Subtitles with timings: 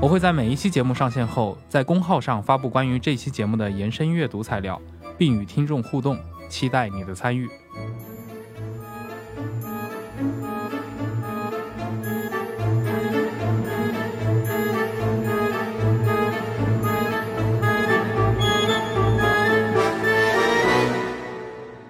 [0.00, 4.80] 我会在每一期节目上线后，在公号上发布关于这期节目的延伸阅读材料，
[5.18, 6.16] 并与听众互动，
[6.48, 7.48] 期待你的参与。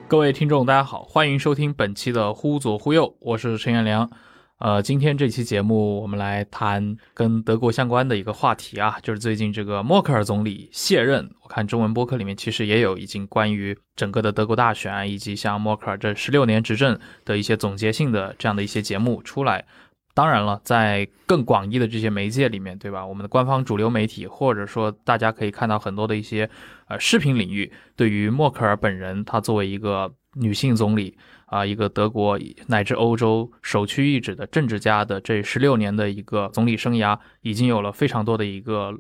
[0.08, 4.10] 各位听众，大家好，欢迎收听本期的《忽左忽右》，我是陈彦良。
[4.58, 11.30] 呃，今天这期节目我们来谈跟德国相关的一个话题啊，就是最近这个默克尔总理卸任。
[11.44, 19.64] 我看中文播客里面其实也有已经关于整个的德国大选以及像默克尔这十六年执政的一些总结性的这样的一些节目出来。
[20.12, 23.06] 当然了，在更广义的这些媒介里面，对吧？
[23.06, 26.50] 我们的官方主流媒体，或者说大家可以看到很多的一些
[26.88, 31.16] 呃视频领域，对于默克尔本人，她作为一个女性总理
[31.48, 38.92] 啊，一个德国乃至欧洲首屈一指的政治家的这十六年的一个总理生涯，已经有了非常多的一个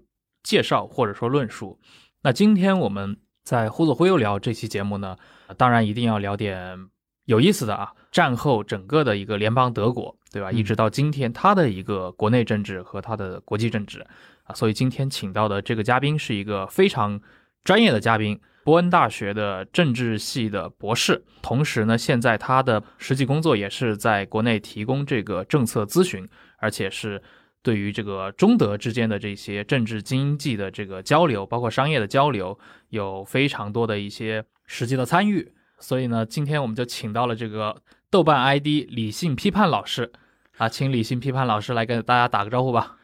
[0.42, 1.78] 介绍或者说论述。
[2.22, 5.16] 那今天我们在忽左忽右聊这期节目呢，
[5.56, 6.78] 当然一定要聊点
[7.26, 7.92] 有意思的啊。
[8.10, 10.50] 战后整个的一个联邦德国，对吧？
[10.50, 14.00] 一直到今天，它的一个国内政治和它的国际政治
[14.44, 17.20] 啊，所以今天请到的这个嘉宾是一个非常
[17.64, 27.22] 专业的嘉宾，伯恩大学的政治系的博士，同时呢，现在他的实际工作也是在国内提供这个政策咨询，而且是
[27.62, 32.58] 对于这个中德之间的这些政治经济的这个交流，包括商业的交流，
[32.90, 35.50] 有非常多的一些实际的参与。
[35.78, 37.74] 所以呢，今天我们就请到了这个。
[38.10, 40.12] 豆瓣 ID 理性批判老师，
[40.58, 42.96] 啊，请理性批判老师来跟大家打个招呼吧。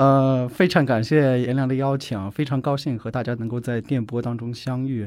[0.00, 5.06] 呃，非常感谢颜良的邀请，非常高兴和大家能够在电波当中相遇。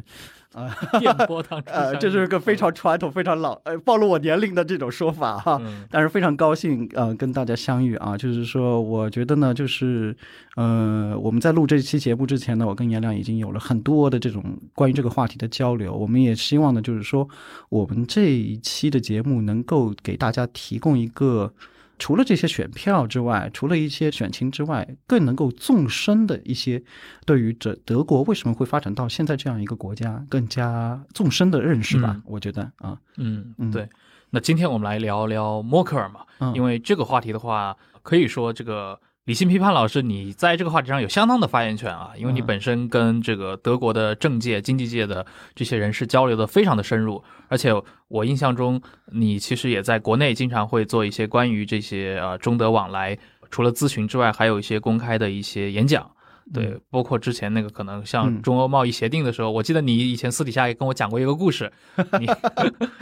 [0.53, 0.69] 啊，
[1.01, 5.59] 电波当中，呃， 这是个非常传统、非常老，呃，暴露我年龄的这种说法哈。
[5.89, 8.15] 但是非常高兴，呃，跟大家相遇啊。
[8.15, 10.15] 就是说，我觉得呢，就是，
[10.57, 14.43] 呃，我们在录这期节目之前呢，我跟颜亮已经有了很多的这种
[14.75, 15.91] 关于这个话题的交流。
[15.91, 17.27] 我们也希望呢，就是说，
[17.69, 21.51] 我们这一期的节目能够给大家提供一个。
[21.99, 26.83] 除了这些选票之外，除了一些选情之外，更能够纵深的一些
[27.25, 32.21] 对于这德国为什么会发展到现在这样一个国家更加纵深的认识吧？
[32.25, 33.87] 我觉得啊，嗯，嗯对。
[34.29, 38.99] 那今天我们来聊聊默克尔嘛，因为这个话题的话，可以说这个。
[39.25, 45.25] 理性批判老师，你在这个话题上有相当的发言权啊，因为你本身跟这个德国的政界、经济界的
[45.55, 47.71] 这些人士交流的非常的深入，而且
[48.09, 48.81] 我印象中，
[49.13, 53.17] 你其实也在国内经常会做一些关于这些呃中德往来，
[53.49, 56.11] 除了咨询之外，还有一些公开的一些演讲。
[56.51, 61.71] 对，包括之前那个可能像中欧贸易协定的时候，我记得你以前私底下也跟我讲过一个故事，
[62.19, 62.25] 你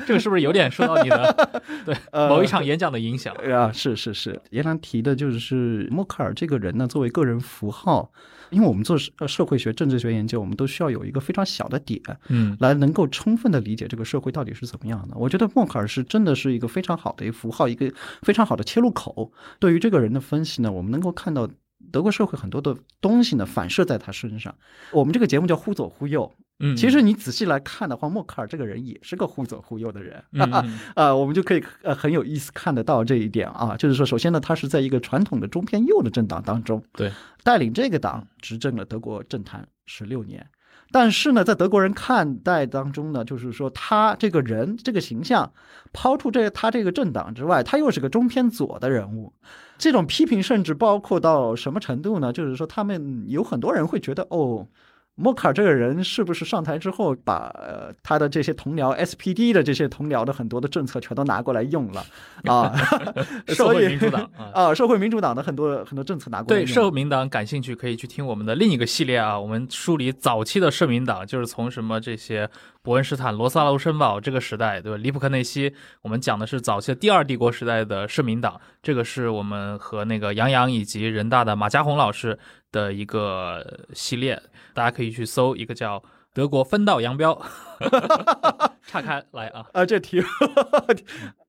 [0.06, 1.96] 这个是不是有点受到你的 对
[2.29, 3.72] 某一场演讲的影响啊？
[3.72, 8.12] 是是是，严兰提的就是默克尔这个人呢，作为个人符号，
[8.50, 15.16] 因为我们做社社会学、政治学研究，我们都需要有一个非常小的点，嗯，来能够充分的理解这个社会到底是怎么样的。
[15.18, 17.91] 我觉得默克尔是真的是一个非常好的一个符号，一个
[18.22, 19.31] 非常好的切入口。
[19.59, 21.50] 对于这个人的分析呢，我们能够看到。
[21.92, 24.53] 德国社会很多的东西呢，反射在他身上。
[24.92, 30.24] 我们这个节目叫忽左忽右，嗯，其实你仔细来看的话，默克尔这个人也是个忽左忽右的人，
[30.96, 33.75] 啊，我们就可以呃很有意思看得到这一点啊。
[33.78, 37.12] 就是说，首先呢，他是在一个传统的中偏右的政党当中，对，
[37.44, 40.46] 带领这个党执政了德国政坛十六年。
[40.91, 45.52] 但是呢，在德国人看待当中呢，就是说他这个人这个形象，
[45.94, 49.31] 抛出这他这个政党之外，他又是个中偏左的人物。
[49.78, 52.31] 这种批评甚至包括到什么程度呢？
[52.34, 54.67] 就是说，他们有很多人会觉得，哦。
[55.16, 57.53] 默克尔这个人是不是上台之后把
[58.02, 62.03] 他的这些同僚 SPD 的这些同僚的很多的政策全都拿过来用了
[62.47, 62.73] 啊？
[63.49, 66.61] 社会民主党 啊，社会民主党的很多很多政策拿过来。
[66.61, 69.40] 对社会民党感兴趣，可以去听我们的另一个系列啊。
[69.40, 72.49] 我们梳理早期的社民党，就是从什么这些
[72.81, 74.97] 伯恩斯坦、罗萨卢申堡这个时代，对吧？
[74.97, 75.72] 里普克内西，
[76.02, 78.59] 我们讲的是早期的第二帝国时代的社民党。
[78.81, 82.40] 这个是我们和那个杨洋以及人大的马家红老师。
[82.72, 84.41] 的一个系列，
[84.73, 86.02] 大家可以去搜一个叫
[86.34, 87.41] 德国分道扬镳。
[88.88, 90.22] 岔开来啊啊，这题，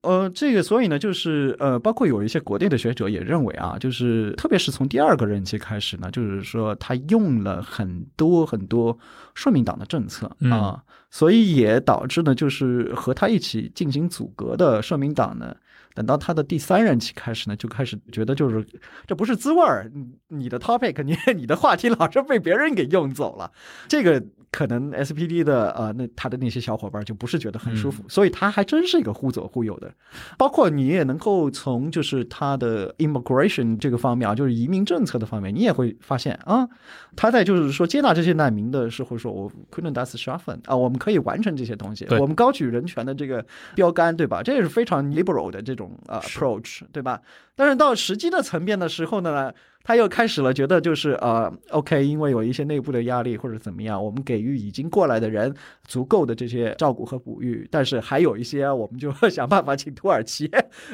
[0.01, 8.97] 呃，这个所以呢，就是呃，包括有一些国内的学者也认为啊，就是特别是从第二个任期开始呢，就是说他用了很多很多
[9.33, 15.53] 社民党的政策啊，所以也导致呢，就是和他一起进行阻隔的社民党呢。
[15.93, 18.65] 等到他的第三任期开始呢，就开始觉得就是
[19.05, 19.91] 这不是滋味儿，
[20.27, 23.51] 你的 topic，你 你的话题老是被别人给用走了，
[23.87, 24.23] 这个。
[24.53, 29.91] 可能 SPD 的呃，那他的那些小伙伴就不是觉得很舒服，所以他还真是一个忽左忽右的。
[30.37, 36.69] 包括你也能够从就是他的 immigration 这个方面啊，就是移民政策的方面，你也会发现啊，
[37.15, 43.43] 他在就是说接纳这些难民的时候，说我 couldn't das schaffen 啊，我们可以完成这些东西，我们高举人权的这个
[43.73, 44.43] 标杆，对吧？
[44.43, 47.21] 这也是非常 liberal 的这种呃 approach，对吧？
[47.55, 49.53] 但是到实际的层面的时候呢？
[49.85, 55.53] 他又开始了，觉得就是呃，OK，因为有一些内部的压力或者怎么样，我们给予已经过来的人
[55.85, 60.49] 足够的这些照顾和哺育，但是还有一些，我们就 想办法请土耳其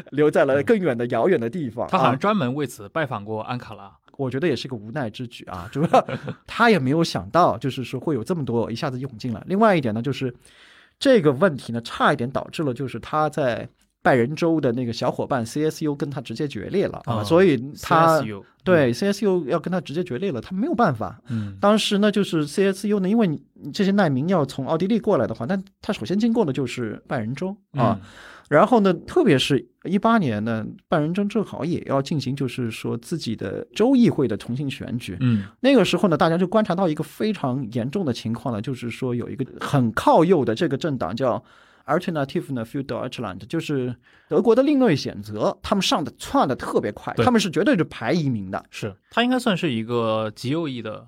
[0.09, 1.87] 留在了更远的遥远的地方。
[1.87, 6.07] 他好像专门为此拜访过安卡拉，我觉得也是个无奈之举啊，主要
[6.47, 9.43] 他也没有想到，就是说会有这么多一下子涌进来。
[9.45, 10.33] 另外一点呢，就是
[10.97, 13.69] 这个问题呢，差一点导致了，就是他在。
[14.01, 18.23] 拜仁州的那个小伙伴 CSU 跟他直接决裂了啊，所以他
[18.63, 21.19] 对 CSU 要跟他直接决裂了，他没有办法。
[21.27, 23.41] 嗯，当时呢，就是 CSU 呢，因为你
[23.73, 27.99] 这些难民要从奥地利过来的话，那他首先经过的就是拜仁州啊，
[28.47, 35.17] 然后呢，特别是一八年呢，拜仁州正好也要进行，就是说自己的州议会的重新选举。
[35.19, 41.43] 嗯，那个时候呢，大家就观察到一个非常严重的情况呢，就是说有一个很靠右的这个政党叫。
[41.89, 43.95] Alternative 呢，für Deutschland 就是
[44.27, 51.07] 德国的另类选择，他们上的窜的特别快，他们是绝对是排移民的，是他应该算是一个极右翼的，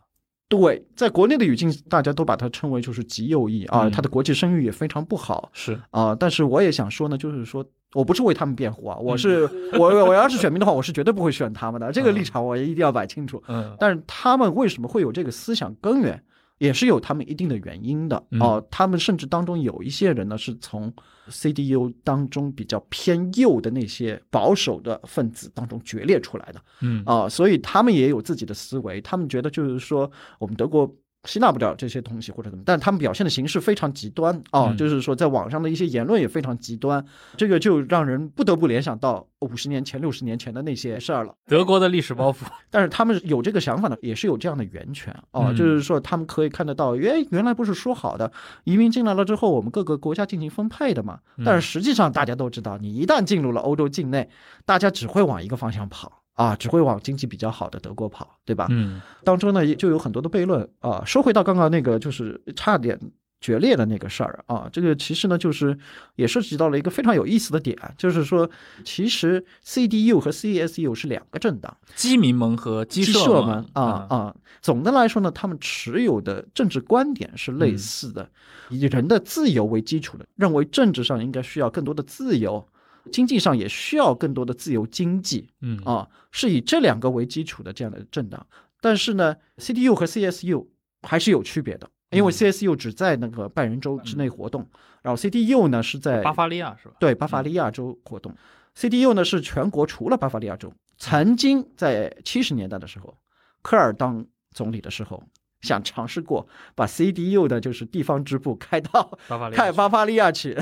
[0.49, 5.79] 对，在国内的语境，大家都把它称为就是极右翼啊，他的国际声誉也非常不好，是。
[5.91, 16.21] 啊，但是我也想说呢，就是说我不是为他们辩护啊，我是我我要是选民的话，我是绝对不会选他们的，这个立场我也一定要摆清楚，嗯，但是他们为什么会有这个思想根源？
[16.61, 18.23] 也是有他们一定的原因的。
[18.39, 20.93] 哦，他们甚至当中有一些人呢，是从
[21.29, 27.03] CDU 当中比较偏右的那些保守的分子当中决裂出来的，嗯。
[27.05, 30.09] 啊，所以他们也有自己的思维，他们觉得就是说
[30.39, 30.93] 我们德国。
[31.25, 37.05] 吸纳不了这些东西或者怎么，但他们表现的形式非常极端啊，就是说在网上的一些言论也非常极端，
[37.37, 41.33] 这个就让人不得不联想到五十年前、六十年前的那些事儿了。
[41.45, 48.31] 德国的历史包袱， 但是他们有这个想法呢，也是有这样的源泉啊，就是说他们可以看得到，原原来不是说好的
[48.63, 51.19] 移民进来了之后，我们各个国家进行分配的嘛？
[51.45, 54.27] 但是实际上大家都知道，你一旦进入了欧洲境内，
[54.65, 56.20] 大家只会往一个方向跑。
[56.33, 58.67] 啊，只会往经济比较好的德国跑，对吧？
[58.69, 61.03] 嗯，当中呢就有很多的悖论啊。
[61.05, 62.99] 说回到刚刚那个，就是差点
[63.41, 65.77] 决裂的那个事儿啊，这个其实呢就是
[66.15, 68.49] 也涉及到了一个非常有意思的点，就是说
[68.85, 74.35] 其实 CDU 和 CSU 是两个政党，基民盟和基社盟啊啊。
[74.61, 78.29] 总的来说呢，他们持有的政治观点是类似的，
[78.69, 82.63] 以人的自由为基础的，认为政治上应该需要更多的自由。
[83.11, 88.45] 经济上也需要更多的自由经济，嗯啊，是以这两个为基础的这样的政党。
[88.81, 90.67] 但是呢，CDU 和 CSU
[91.03, 94.67] 还是有区别的，因为 CSU 只在那个拜仁州之内活动，
[95.01, 96.95] 然后 CDU 呢是在巴伐利亚是吧？
[96.99, 98.35] 对，巴伐利亚州活动。
[98.75, 103.17] CDU 呢是全国除了巴伐利亚州，曾经在七十年代的时候，
[103.61, 105.23] 科尔当总理的时候。
[105.61, 109.17] 想尝试过把 CDU 的就是地方支部开到
[109.53, 110.57] 开巴伐利亚去，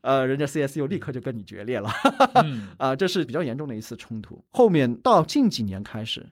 [0.00, 1.90] 呃，人家 CSU 立刻就跟你决裂了，
[2.78, 4.42] 啊，这是比较严重的一次冲突。
[4.50, 6.26] 后面到近几年开始，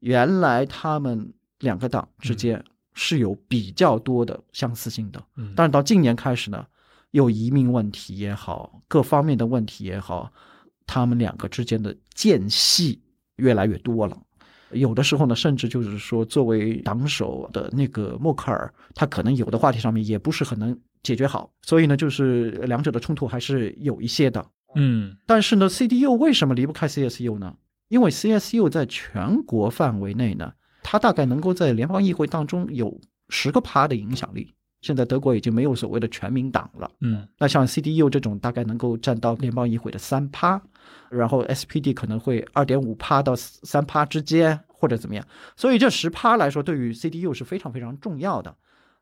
[0.00, 5.22] 原来他们两个党之间是有比较多的相似性的，
[5.54, 6.66] 但是到近年开始呢，
[7.12, 10.32] 有移民问题也好，各方面的问题也好，
[10.86, 13.00] 他们两个之间的间隙
[13.36, 14.20] 越来越多了。
[14.72, 24.44] 有的时候呢，甚至就是说，作为党首的那个默克尔，他可能有的话题上面也不是很能解决好，所以呢，就是两者的冲突还是有一些的。
[24.76, 27.54] 嗯，但是呢，CDU 为什么离不开 CSU 呢？
[27.88, 33.00] 因为 CSU 在全国范围内呢，它大概能够在联邦议会当中有
[33.30, 34.52] 十个趴的影响力。
[34.80, 36.90] 现在德国已经没有所谓的全民党了。
[37.00, 40.62] 嗯，那像 CDU 这种，大概能够占到联邦议会的三趴。
[41.10, 45.26] 然后 SPD 可能会二点五趴到三趴之间，或者怎么样。
[45.56, 48.56] 所以这十趴来说，对于 CDU 是非常非常重要的。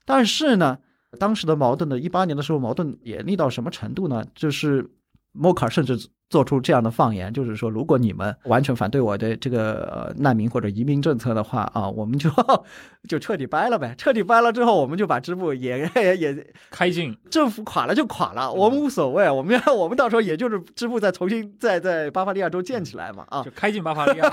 [0.04, 0.78] 但是呢，
[1.18, 4.24] 当时的矛盾呢，一八年的时候矛盾严厉到什么程度呢？
[4.34, 4.90] 就是
[5.32, 12.30] 默克尔甚至做出这样的放言，就是说，如果你们完全反对我的这个难民或者移民政策的话啊，我们就
[13.08, 13.94] 就彻底掰了呗。
[13.96, 19.30] 彻底掰了之后，我们就把支部也 也开进，政府垮了就垮了，我们无所谓。
[19.30, 24.30] 我们要我们到时候也就是支部再重新再在巴伐利亚州建起来嘛啊，就开进巴伐利亚。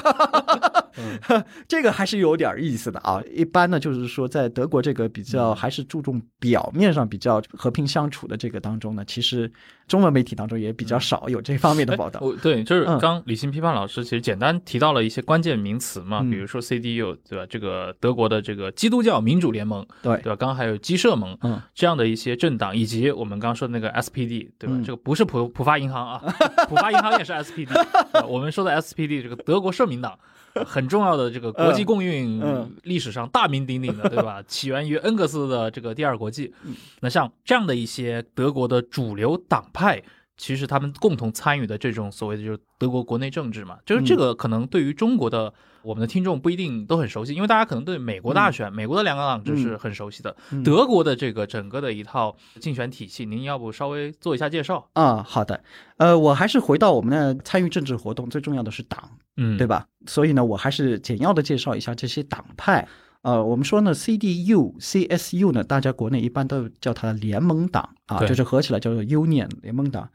[1.67, 3.21] 这个还是有点意思的啊。
[3.33, 9.51] 一般呢，就是说在德国这个比较还是注重表面上比较和平相处的这个当中呢，其实
[9.87, 12.19] 中文媒体当中也比较少有这方面的报道。
[12.41, 17.45] 对，就是刚理性批判老师其实简单提到了一些关键名词嘛，比如说 CDU 对吧？
[17.49, 20.35] 这个德国的这个基督教民主联盟对对吧？
[20.35, 24.75] 刚刚还有基社盟嗯这样的一些政党，以及我们刚刚说的那个 SPD 对吧？
[24.85, 26.19] 这个不是浦浦发银行啊，
[26.67, 28.25] 浦发银行也是 SPD。
[28.27, 30.17] 我们说的 SPD 这个德国社民党。
[30.65, 32.41] 很重要的这个国际共运
[32.83, 34.41] 历史上大名鼎鼎的，对吧？
[34.47, 36.53] 起源于恩格斯的这个第二国际。
[37.01, 40.01] 那像这样的一些德国的主流党派，
[40.37, 45.53] 其实他们共同参与的这种所谓的就是德国国内政治嘛，就是这个可能对于中国的。
[45.85, 50.35] 我们的听众不一定都很熟悉，因为大家可能对美国大选、美国的两个党制是很熟悉的。
[50.63, 55.21] 德国的这个整个的一套竞选体系，您要不稍微做一下介绍啊？
[55.21, 55.63] 好的，
[55.97, 59.85] 呃，我还是回到我们的参与政治活动，最重要的是党，嗯，对吧？
[60.07, 62.87] 所以呢，我还是简要的介绍一下这些党派。
[63.25, 70.07] 呃，我们说呢，CDU、CSU 呢，大家国内一般都叫它联盟党啊，就是合起来叫做 Union 联盟党。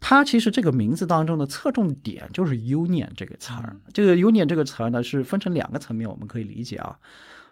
[0.00, 3.76] 它其实这个名字当中的侧重点就是 “union” 这个词儿。
[3.94, 6.98] 这个 “union” 这个词儿呢，是分成两个层面，我们可以理解啊。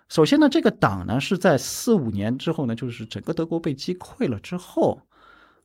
[0.09, 5.01] 首先呢，这个党呢是在四五年之后呢，就是整个德国被击溃了之后，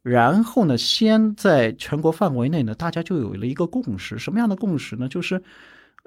[0.03, 4.19] 然后呢，先在全国范围内呢，大家就有了一个共识。
[4.19, 5.09] 什么样的共识呢？
[5.09, 5.41] 就是，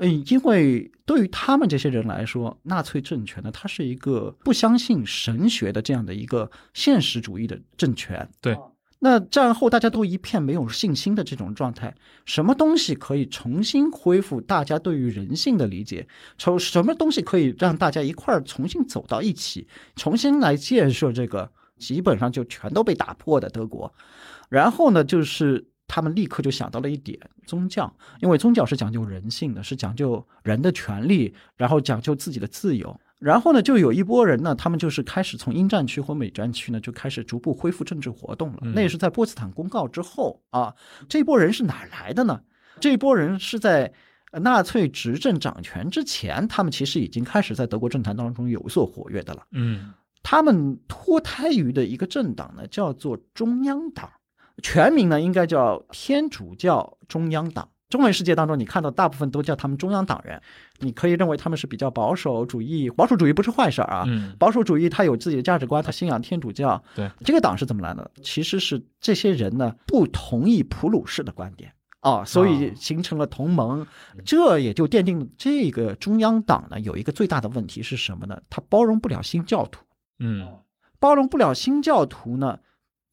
[0.05, 8.29] 嗯，因为对于他们这些人来说，纳粹政权呢，它是一个不相信神学的这样的一个现实主义的政权。
[8.41, 8.57] 对。
[9.05, 11.93] 那战后大家都一片没有信心的这种状态，
[12.25, 16.07] 什么东西可以重新恢复大家对于人性的理解？
[16.39, 19.67] 从什么东西可以让大家一块儿重新走到一起，
[19.97, 23.93] 重新来建设这个基本上就全都被打破的德国？
[24.49, 32.99] 然后呢，就是他们立刻就想到了一点宗教，因为宗教是讲究人性的，是讲究人的权利，然后讲究自己的自由。
[33.19, 38.59] 然后呢，就有一波人呢，他们就是开始从英战区或美战区呢，就开始逐步恢复政治活动了。
[38.75, 40.75] 那也是在波茨坦公告之后啊。
[41.09, 42.41] 这波人是哪来的呢？
[42.81, 43.93] 这波人是在
[44.41, 49.47] 纳粹执政掌权之前，他们其实已经开始在德国政坛当中有所活跃的了。
[49.53, 49.93] 嗯，
[50.25, 54.11] 他们脱胎于的一个政党呢，叫做中央党，
[54.63, 57.69] 全名呢应该叫天主教中央党。
[57.91, 60.41] 中文世界当中，你看到大部分都叫他们中央党人，
[60.79, 62.89] 你可以认为他们是比较保守主义。
[62.89, 64.07] 保守主义不是坏事儿啊，
[64.39, 66.83] 保守主义他有自己的价值观，他信仰天主教。
[66.95, 68.11] 对，这个党是怎么来的？
[68.23, 73.87] 其实是这些人呢不同意普鲁士的观点啊，所以形成了同盟。
[74.25, 78.41] 这也就奠定这个中央党呢有一个最大的问题是什么呢？
[78.49, 79.85] 他包容不了新教徒。
[80.19, 80.49] 嗯，
[80.99, 82.59] 包容不了新教徒呢？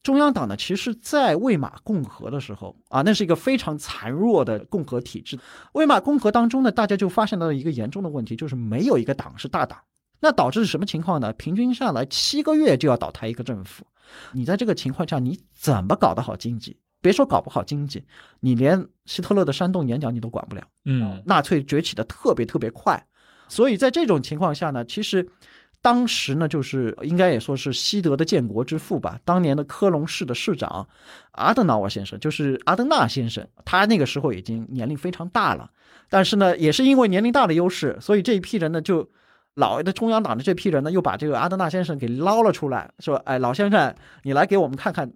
[0.02, 5.38] 中央党呢，其实，在魏玛共和的时候啊，那是一个非常残弱的共和体制。
[5.72, 9.78] 魏玛共和当中呢，大家就发现到了一个严重的问题，就是没有一个党是大党。
[10.18, 11.32] 那导致是什么情况呢？
[11.34, 13.84] 平均下来七个月就要倒台一个政府。
[14.32, 16.78] 你在这个情况下，你怎么搞得好经济？
[17.02, 18.02] 别说搞不好经济，
[18.40, 20.62] 你连希特勒的煽动演讲你都管不了。
[20.86, 23.06] 嗯，纳粹崛起的特别特别快，
[23.48, 25.28] 所以在这种情况下呢，其实。
[25.82, 29.18] 当时呢，就是应该也说是西德的建国之父吧。
[29.24, 30.86] 当年的科隆市的市长
[31.32, 35.70] 阿德瑙尔先生，就是阿德纳先生，他那个时候已经年龄非常大了。
[36.10, 39.08] 但是呢，也是因为年龄大的优势，所以这一批人呢，就
[39.54, 45.10] 老的中央党的这批人呢，又把这个阿德纳先生给捞了出来，说：“哎，老先生，你来给我们看看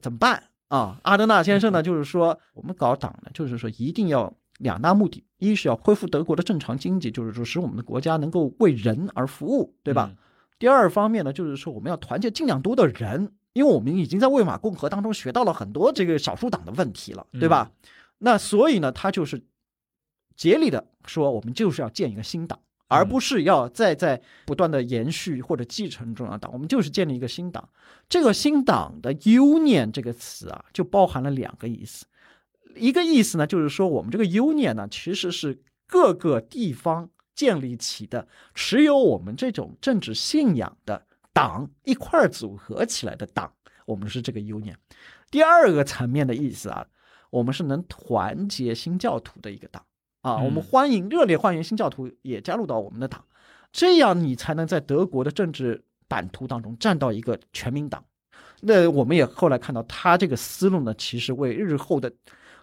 [0.00, 4.32] 怎么办啊？”阿德纳先生呢，就是说我们搞党呢，就是说一定要。
[4.58, 10.12] 两大目的，一是要恢复德国的正常经济，就是说使我们的国家能够为人而服务，对吧？
[10.58, 17.70] 第二方面呢，就是说我们要团结尽量多的人，因为我们已经在魏玛共和当中学到了很多这个少数党的问题了，对吧？
[18.18, 19.40] 那所以呢，他就是
[20.36, 27.68] 竭力的说，我们就是要建一个新党，而不是要再在不断的延续或者继承中央党，我们就是建立一个新党。
[28.08, 32.04] 这个新党的 “union” 这个词啊，就包含了两个意思。
[32.78, 43.52] 一个意思呢，就是说我们这个 union 呢，其实是各个地方建立起的，持有我们这种政治信仰的党一块儿组合起来的党，
[43.86, 44.74] 我们是这个 union。
[45.30, 46.86] 第二个层面的意思啊，
[47.30, 49.84] 我们是能团结新教徒的一个党
[50.22, 53.24] 啊，我们欢迎热烈欢迎新教徒也加入到我们的党，
[53.72, 58.04] 这样你才能在德国的政治版图当中站到一个全民党。
[58.60, 62.12] 那我们也后来看到他这个思路呢，其实为日后的。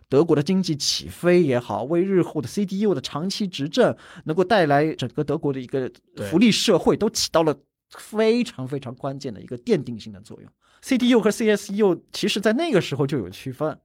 [0.07, 3.95] 德国的经济起飞也好，为日后的 CDU 的长期执政
[4.25, 5.91] 能够带来整个德国的一个
[6.29, 7.57] 福利社会，都起到了
[7.89, 10.51] 非常非常关键的一个奠定性的作用。
[10.83, 13.79] CDU 和 CSU 其实在那个时候就有区分，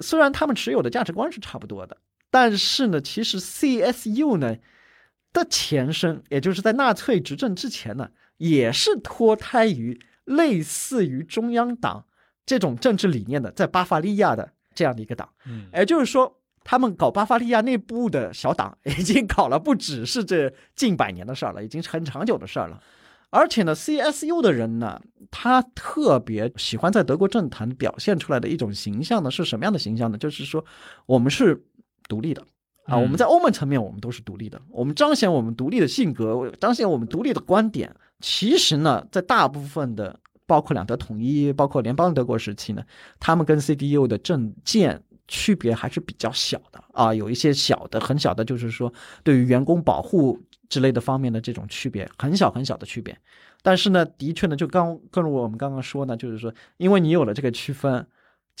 [0.00, 1.96] 虽然他们持有的价值观是差不多的，
[2.30, 4.56] 但是呢，其实 CSU 呢
[5.32, 12.06] 的前身，也就是在纳粹执政之前呢，也是脱胎于类似于中央党
[12.44, 14.52] 这种政治理念的，在巴伐利亚的。
[14.74, 22.80] 这样的一个党，嗯，也就是说，他们搞巴伐利亚内部的小党， 已经搞了不只是这近百年的事儿了，已经很长久的事儿了。
[23.30, 25.00] 而且呢，CSU 的人呢，
[25.30, 30.16] 他特别喜欢在德国政坛表现出来的一种形象呢，是什么样的形象呢？
[30.18, 30.64] 就是说，
[31.06, 31.62] 我们是
[32.08, 32.42] 独立的
[32.86, 37.94] 啊，我们在欧盟层面，我们都是独立的，我们彰显我们独立的性格，彰显我们独立的观点。
[38.20, 40.18] 其实呢，在大部分的。
[40.50, 42.82] 包括两德统一，包括联邦德国时期呢，
[43.20, 48.92] 他们跟 CDU 的政见区别还是比较小的啊，有一些小的、很小的，就是说
[49.22, 50.36] 对于员工保护
[50.68, 53.16] 之类的方面的这种区别，很小很小的区别。
[53.62, 58.04] 但是呢，的确呢，就刚，正如我们刚刚说呢，就是说，因为你有了这个区分。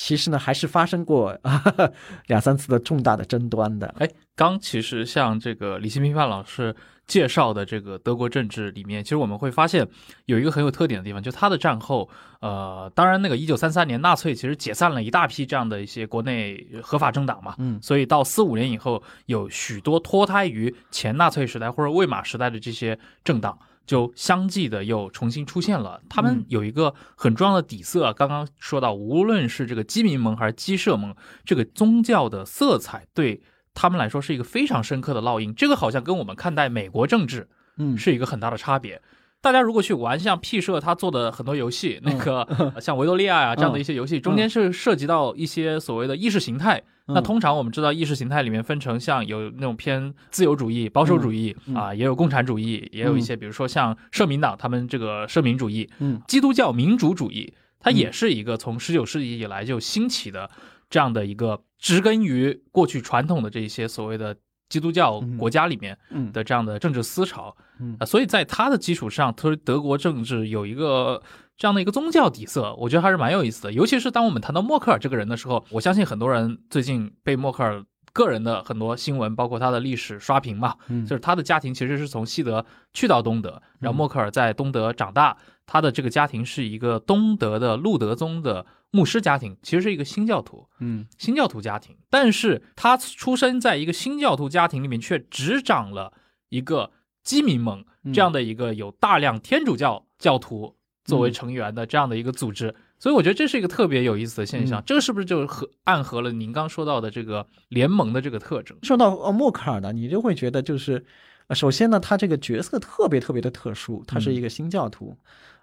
[0.02, 1.38] 其实呢，还是发生过
[2.26, 3.94] 两三次的重大的争端的。
[3.98, 6.74] 哎，刚其实像这个李新平范老师
[7.06, 9.86] 介绍的这个德国政治里面，其实我们会发现
[10.24, 12.08] 有一个很有特点的地方，就他的战后，
[12.40, 23.58] 呃，当然那个一九三三年纳粹其实解散了一大批这样的一些国内合法政党嘛，嗯，所以到四五年以后，有许多脱胎于前纳粹时代或者魏玛时代的这些政党。
[23.86, 28.12] 就相继的又重新出现了，他们有一个很重要的底色。
[28.12, 33.42] 刚刚说到，无论是这个基民盟还是基社盟，这个宗教的色彩对
[33.74, 35.54] 他们来说是一个非常深刻的烙印。
[35.54, 39.02] 这个好像跟我们看待美国政治，嗯，是一个很大的差别。
[39.42, 46.82] 大家如果去玩像 P 社他做的很多游戏，那个像维多利亚呀这样的一些游戏，中间是涉及到一些所谓的意识形态。
[47.06, 60.48] 那通常我们知道意识形态里面分成像有那种偏自由主义、保守主义啊，也有共产主义，也有一些比如说像社民党他们这个社民主义，嗯，基督教民主主义，它也是一个从十九世纪以来就兴起的
[60.88, 64.36] 这样的一个植根于过去传统的这些所谓的。
[64.68, 65.98] 基督教国家里面
[66.32, 67.56] 的这样的政治思潮，
[67.98, 71.22] 啊，所以在他的基础上，特德国政治有一个
[71.56, 73.72] 这样的一个宗教底色，我觉得还是蛮有意思的。
[73.72, 80.74] 尤其是当我们谈到默克尔这个人的时候，我相信很多人最近被默克尔个人的很多新闻，包括他的历史刷屏嘛，
[81.06, 88.66] 就是他的家庭其实是从西德去到东德，然后默克尔在东德长大，他的这个家庭是一个东德的路德宗的。
[88.92, 96.12] 牧师家庭其实是一个新教徒，嗯，新教徒家庭，但是他出生在一个新教徒家庭里面，却执掌了
[96.48, 96.90] 一个
[97.30, 104.82] 基民盟这样的一个有大量天主教教徒作为成员的这样的一个组织，所以我觉得这是一个特别有意思的现象。
[104.84, 108.76] 这个是不是就和暗合了您刚说到的这个联盟的这个特征？
[108.82, 111.04] 说到呃默克尔呢，你就会觉得就是，
[111.50, 115.16] 首先呢，他这个角色特别特别的特殊，他是一个新教徒，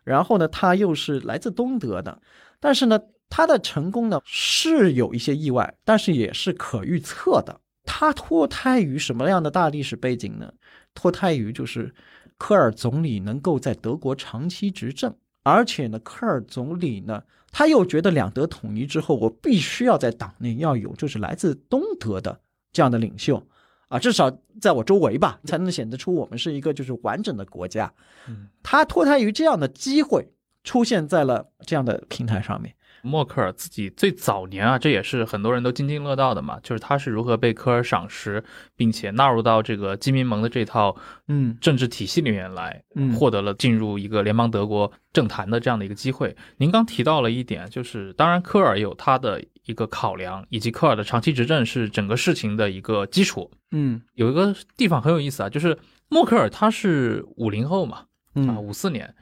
[0.05, 2.21] 然后呢，他又是来自东德的，
[2.61, 2.97] 但是呢。
[3.29, 7.59] 他的成功呢是有一些意外，但是也是可预测的。
[7.83, 10.49] 他脱胎于什么样的大历史背景呢？
[10.97, 11.93] 脱胎于就是
[12.39, 22.39] 科尔总理能够在德国长期执政，而且呢，科尔总理呢他又觉得两德统一之后，我必须要在党内要有就是来自东德的
[22.71, 23.41] 这样的领袖
[23.89, 27.93] 啊，至少在我周围吧，才能显得出我们是一个就是完整的国家。
[28.27, 30.27] 嗯，他脱胎于这样的机会，
[30.63, 32.73] 出现在了这样的平台上面。
[33.01, 38.43] 默克尔自己最早年啊，这也是很多人都津津乐道的嘛，就是他是如何被科尔赏识，
[38.75, 40.95] 并且纳入到这个基民盟的这套
[41.27, 46.35] 嗯政治体系里面来，嗯获得了进入一个联邦德国政坛的这样的一个机会。
[46.57, 53.51] 您刚提到了一点，就是当然科尔有他的一个考量，以及科尔的长期执政是整个事情的一个基础。
[53.71, 55.77] 嗯，有一个地方很有意思啊，就是
[56.09, 58.05] 默克尔他是五零后嘛，
[58.47, 59.13] 啊五四年。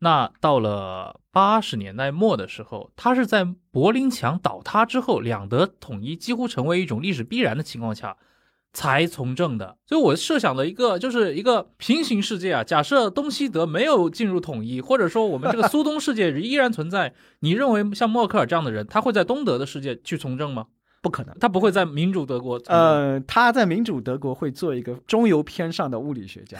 [0.00, 8.16] 那到了八十年代末的时候，他是在柏林墙倒塌之后，两德统一几乎成为一种历史必然的情况下，
[8.72, 9.76] 才从政的。
[9.86, 12.62] 所以我设想的一个就是一个平行世界啊。
[12.62, 20.66] 假设东西德没有进入统一，或者说我们这个苏东世界 依然存在，你认为像默克尔这样的人，他会在东德的世界去从政吗？
[21.08, 22.60] 不可能，他不会在民主德国。
[22.66, 26.58] 呃，他在民主德国会做一个中游偏上的物理学家。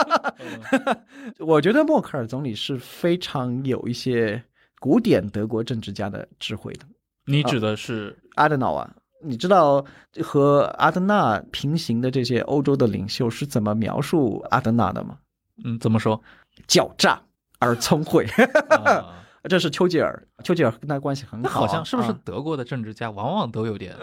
[1.40, 4.42] 我觉得默克尔总理是非常有一些
[4.78, 6.80] 古典德国政治家的智慧的。
[7.24, 8.90] 你指的是阿德瑙啊？
[9.24, 9.82] 你知道
[10.22, 15.16] 和阿德纳平行的这些欧洲的领袖是怎么描述阿德纳的吗？
[15.64, 16.20] 嗯，怎么说？
[16.68, 17.18] 狡诈
[17.58, 18.26] 而聪慧。
[19.48, 21.60] 这是丘吉尔，丘吉尔跟他关系很好。
[21.60, 23.94] 好像是不是德国的政治家往往都有点？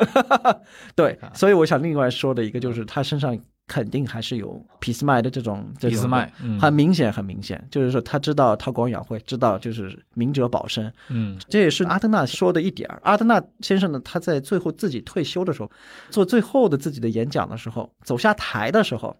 [0.95, 3.37] 对，所以我想另外说的一个就是他身上。
[3.65, 6.29] 肯定还是有俾斯麦的这种，俾斯麦，
[6.59, 12.89] 很明显，很明显，就是说他知道韬光养晦，知道就是明哲保身，嗯，这也是阿德纳说的一点。
[13.03, 15.71] 阿德纳先生呢，他在最后自己退休的时候，
[16.09, 19.15] 做最后的自己的演讲的时候，走下台的时候。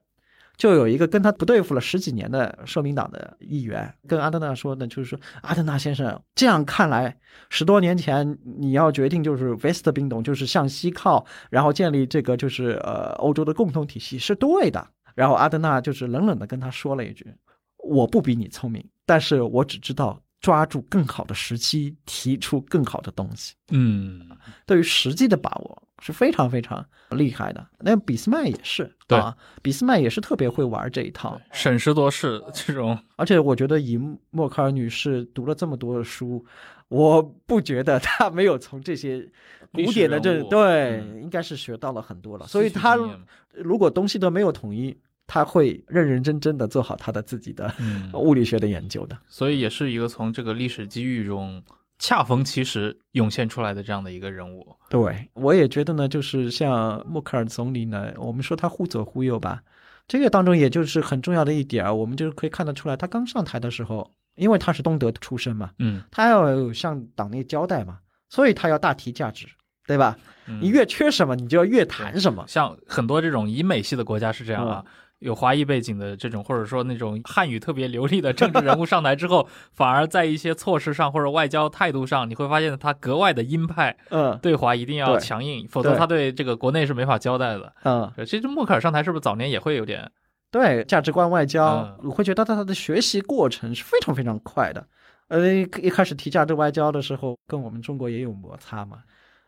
[0.56, 7.18] 就有一个跟他不对付了十几年的社民党的议员，跟阿德纳说呢，就是说阿德纳先生，这样看来，
[7.50, 14.88] 十多年前你要决定就是 West 冰冻，就是向西靠，然后建立这个就是呃欧洲的共同体系是对的。
[15.16, 17.26] 然后阿德纳就是冷冷的跟他说了一句
[17.78, 24.30] ：“我不比你聪明，但是我只知道抓住更好的时机，提出更好的东西。”嗯，
[24.68, 25.82] 对于实际的把握。
[26.02, 29.18] 是非常非常厉害的，那俾斯麦也是，对，
[29.62, 33.00] 俾斯麦也是特别会玩这一套，审时度势这种。
[33.16, 33.98] 而且我觉得以
[34.30, 36.46] 默克尔女士读了这么多的书，
[36.90, 39.26] 我不觉得她没有从这些
[39.72, 42.48] 古典的这对，应该是学到了很多了。
[42.48, 43.00] 所以她
[43.54, 44.94] 如果东西都没有统一，
[45.28, 47.74] 她会认认真真的做好他的自己的
[48.14, 49.18] 物理学的研究的。
[49.28, 51.64] 所以也是一个从这个历史机遇中。
[52.00, 59.64] 恰逢其时涌现出来的这样的一个人物，对我也觉得呢，就是像默克尔总理呢，我们说他忽左忽右吧，
[60.06, 69.48] 这个当中也就是很重要的一点，我们就是可以看得出来，他刚上台的时候，因为他是东德出身嘛，嗯，他要向党内交代嘛，所以他要大提价值，
[69.88, 70.18] 对吧？
[70.60, 72.44] 你越缺什么，你就要越谈什么。
[72.50, 74.84] 像很多这种以美系的国家是这样啊。
[75.24, 88.12] 有华裔背景的这种，或者说那种汉语特别流利的政治人物上台之后， 反而在一些措施上或者外交态度上，你会发现他格外的鹰派，嗯，对华一定要强硬，否则他对这个国内是没法交代的，嗯。
[88.26, 90.12] 其实默克尔上台是不是早年也会有点
[90.52, 91.98] 对价值观外交？
[92.04, 94.86] 我会觉得他他的学习过程是非常非常快的，
[95.30, 98.98] 呃，一开始提价值外交的时候，跟我们中国也有摩擦嘛。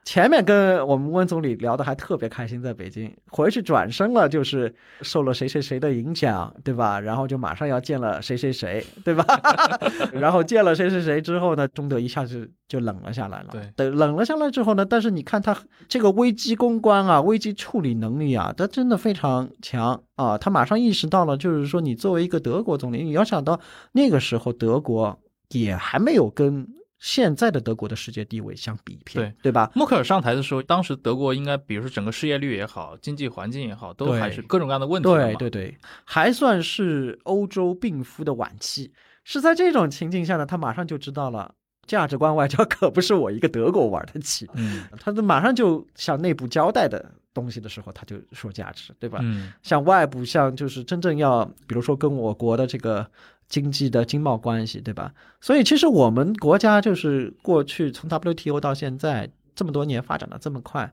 [0.05, 6.99] 前面跟我们温总理聊的还特别开心，在北京回去转身了，就是受了谁谁谁的影响，对吧？
[6.99, 9.25] 然后就马上要见了谁谁谁，对吧？
[10.13, 13.55] 然后见了谁谁谁之后呢，中德一下子就冷了下来了。
[13.75, 20.37] 对，冷了下来之后呢，但是你看他这个危机公关啊，危机处理能力啊，他真的非常强啊！
[20.37, 23.59] 他马上意识到了，就是说你作为一个德国总理，你要想到
[23.93, 26.67] 那个时候德国也还没有跟。
[26.97, 29.69] 现在的德国的世界地位相比拼，对对吧？
[29.75, 35.10] 默克尔上台的时候，当时德国应该，比如说整个失业率也好，经济环境也好，都还是各种各样的问题。
[35.10, 38.93] 对对对，还算是欧洲病夫的晚期。
[39.23, 41.53] 是在这种情境下呢，他马上就知道了
[41.86, 44.49] 价值观外交可不是我一个德国玩得起。
[44.53, 49.19] 嗯，他就马上就向内部交代的东西的时候，他就说价值，对吧？
[49.21, 53.05] 嗯，向外部，像就是真正要，比如说跟我国的这个。
[53.47, 55.13] 经济的经贸关系，对吧？
[55.39, 60.91] 所以其实我们国家就是过去从 WTO 到现在这么多年发展的这么快，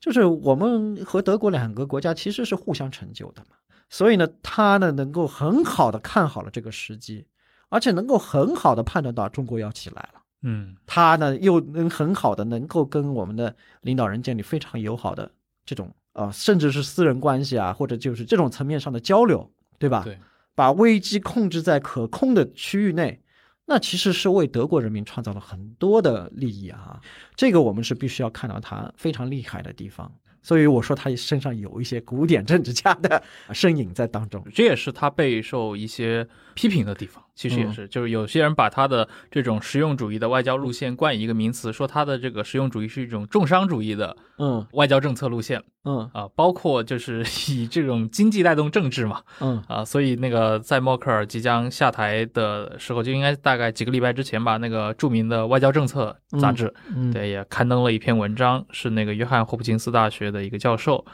[0.00, 3.56] 就是我们和德国两个国家其实是互相成就的嘛。
[3.88, 7.24] 所以呢，他呢能够很好的看好了这个时机，
[7.68, 10.20] 而且能够很好的判断到中国要起来了。
[10.42, 15.30] 嗯，他呢又能很好的能够跟我们的领导人建立非常友好的
[15.64, 20.02] 这种啊，甚至是私人关系啊，或者就是这种层面上的交流，对吧？
[20.04, 20.18] 对。
[20.54, 23.22] 把危机控制在可控的区域内，
[23.66, 27.00] 那其实是为德国人民创造了很多的利益啊！
[27.36, 30.12] 这个我们是必须要看到他非常厉害的地方。
[30.44, 33.22] 所以我说他身上有一些古典政治家的
[33.54, 37.24] 身影在当中，这也是他备受一些批评的地方。
[37.34, 44.66] 其实也是，就是有些人把他的这种实用主义的外交路线冠以一个名词，说他的这个实用主义是一种重商主义的嗯。
[44.72, 46.10] 外交政策路线，嗯。
[46.12, 49.62] 啊，包括就是 以这种经济带动政治嘛，嗯。
[49.66, 56.72] 啊，所以那个在默克尔即将下台的时候，就应该大概几个礼拜之前吧，那个著名的外交政策杂志，
[57.12, 61.04] 对，也刊登了一篇文章，是那个约翰霍普金斯大学的一个教授。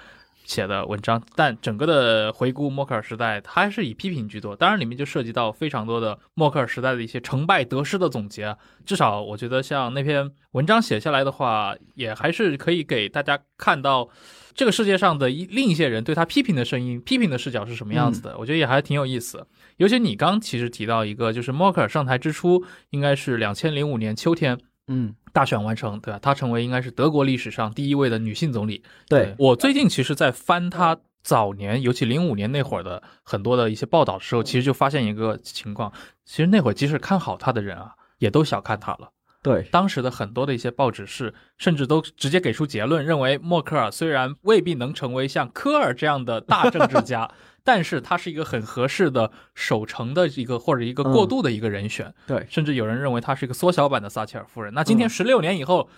[0.49, 4.57] 写的文章，但整个的回顾默克尔时代，他还是以批评居多。
[4.57, 8.57] 当然，里面就涉及到非常多的默克尔时代的一些成败得失的总结。
[8.87, 14.09] 至少，我觉得像那篇文章写下来的话，也还是可以给大家看到
[14.55, 18.35] 这个世界上的一另一些人对他批评的声音、批评的视角是什么样子的。
[18.39, 19.47] 我觉得也还挺有意思。
[19.77, 24.59] 尤其你刚其实提到一个，就是默克尔上台之初，应该是两千零五年秋天。
[24.91, 26.19] 嗯，大选完成，对吧？
[26.21, 28.83] 她成为应该是德国历史上第一位的女性总理。
[29.09, 35.93] 对我最近其实，在翻她早年，尤其零五年那会儿的很多的一些报道的时候，其实就发现一个情况，
[36.25, 39.11] 其实那会儿即使看好她的人啊，也都小看她了。
[39.49, 47.31] 对，当时的很多的一些报纸是，甚至都直接给出结论，认为默克尔虽然未必能成为像科尔这样的大政治家，
[47.65, 52.15] 但是他是一个很合适的守成的一个或者一个过渡的一个人选。
[52.27, 54.75] 对，甚至有人认为他是一个缩小版的撒切尔夫人。
[54.75, 55.89] 那今天十六年以后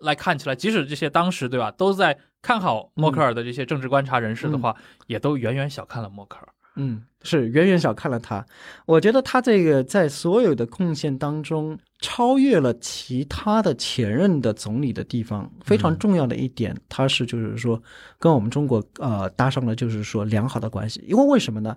[0.00, 4.74] 来看起来，即使这些当时对吧都在看好默克尔的这些政治观察人士的话，
[5.06, 6.48] 也都远远小看了默克尔。
[6.76, 8.46] 嗯，是远远小看了他。
[8.86, 17.82] 我觉得他这个在所有的贡献当中，超越了其他的前任的总理的地方，非常重要的一点，他是就是说
[18.18, 21.02] 跟我们中国呃搭上了就是说良好的关系。
[21.08, 21.76] 因为为什么呢？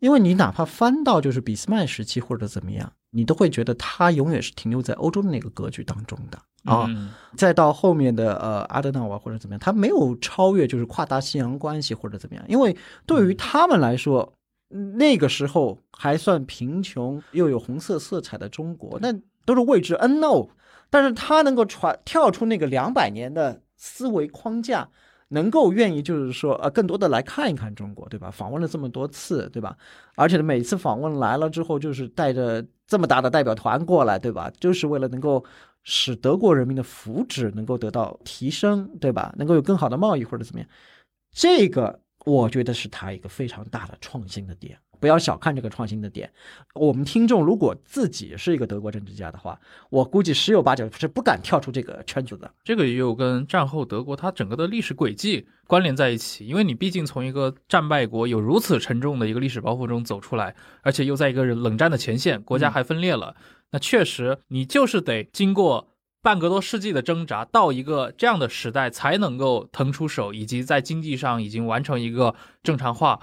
[0.00, 6.88] 因为你哪怕翻到就是俾斯麦时期或者怎么样，你都会觉得他永远是停留在欧洲的那个格局当中的啊。
[7.36, 14.32] 再到后面的呃阿德纳瓦或者怎么样，他没有超越就是跨大西洋关系或者怎么样，因为对于他们来说。
[14.68, 19.12] 那个时候还算贫穷又有红色色彩的中国，那
[19.46, 20.48] 都是未知 unknown。
[20.90, 24.88] 但是他能够传跳出那个两百年的思维框架，
[25.28, 28.30] 能够愿意就是说呃更多的来看一看中国，对吧？
[28.30, 29.76] 访问了这么多次，对吧？
[30.16, 34.50] 而且每次访问来了之后，就是带着这么大的代表团过来，对吧？
[34.60, 35.44] 就是为了能够
[35.82, 39.34] 使德国人民的福祉能够得到提升，对吧？
[39.38, 40.68] 能够有更好的贸易或者怎么样，
[41.32, 42.00] 这个。
[42.28, 46.30] 我觉得是他一个非常大的创新的点，不要小看这个创新的点。
[46.74, 52.52] 我们听众如果自己是一个德国政治家的话，我估计十有八九是不敢跳出这个圈子的。
[52.62, 63.34] 这个也有跟战后德国它整个的历史轨迹关联在一起，因为你毕竟从一个战败国有如此沉重的一个历史包袱中走出来，而且又在一个冷战的前线，国家还分裂了，
[63.70, 65.94] 那确实你就是得经过。
[66.20, 73.20] 半个多世纪的挣扎，到一个这样的时代才能够腾出手，以及在经济上已经完成一个正常化，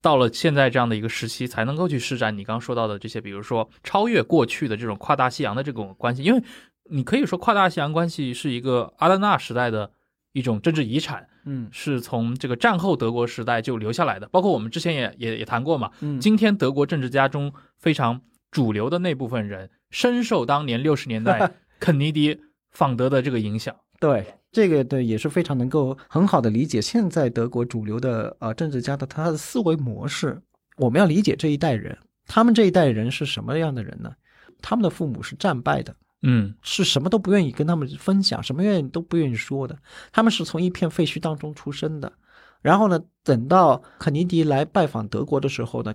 [0.00, 6.42] 到了现在这样的一个时期，才能够去施展你刚说到的这些，比如说超越过去的这种跨大西洋的这种关系，因为
[6.90, 9.90] 你可以说跨大西洋关系是一个阿德纳时代的
[10.32, 18.20] 一种政治遗产，嗯，是从这个战后德国时代就留下来的，包括我们之前也也也谈过嘛，嗯，今天德国政治家中非常
[18.52, 21.54] 主流的那部分人，深受当年六十年代。
[21.82, 22.40] 肯尼迪
[22.70, 30.40] 访德的这个影响，对这个对也是非常能够很好的理解现在德国主流的呃政治家的他的思维模式。
[30.76, 34.12] 我们要理解这一代人，他们这一代人是什么样的人呢？
[34.60, 35.92] 他们的父母是战败的，
[36.22, 39.76] 嗯，是什么都不愿意跟他们分享，什么愿意都不愿意说的。
[40.12, 42.12] 他们是从一片废墟当中出生的，
[42.60, 45.92] 然后呢，等到肯尼迪来拜访德国的时候呢。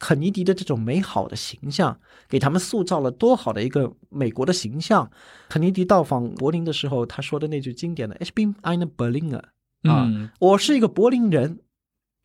[0.00, 5.08] 肯尼迪的这种美好的形象，给他们塑造了多好的一个美国的形象。
[5.50, 9.42] 肯尼迪到访柏林的时候，他说的那句经典的 “Ich bin ein Berliner”，
[9.82, 11.60] 啊，我是一个柏林人，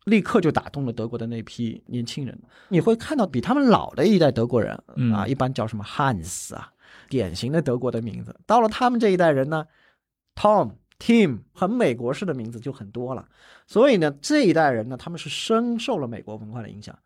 [0.06, 2.36] 立刻就打动了德国的那批年轻人。
[2.70, 4.82] 你会看到比他们老的一代德国人，
[5.14, 6.72] 啊，一般叫什么汉斯啊，
[7.10, 8.34] 典型的德国的名字。
[8.46, 9.66] 到了他们这一代人呢
[10.34, 13.28] ，Tom、Tim，很美国式的名字就很多了。
[13.66, 16.98] 所以呢，这一代人呢，他们是深受了美国文化的影响。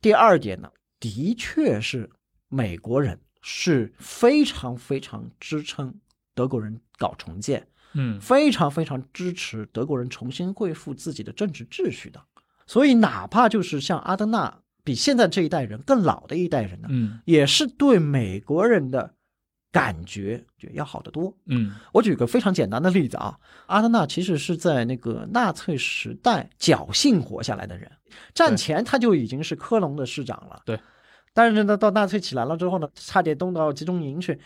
[0.00, 2.08] 第二点呢，的确是
[2.48, 5.94] 美国人是非常非常支撑
[6.34, 12.22] 德国人搞重建，嗯，非常非常支持德国人重新恢复自己的政治秩序的。
[12.66, 19.14] 所以，哪怕就是像阿登纳比现在这一代人更老的一代人呢，嗯，也是对美国人的。
[19.70, 21.32] 感觉就要好得多。
[21.46, 27.90] 嗯，我举个非常简单的例子啊，阿德纳其实是在那个纳粹时代侥幸活下来的人，
[28.32, 30.62] 战前他就已经是科隆的市长了。
[30.64, 30.80] 对，
[31.34, 34.38] 但是呢，到纳粹起来了之后呢，差点冻到集中营去，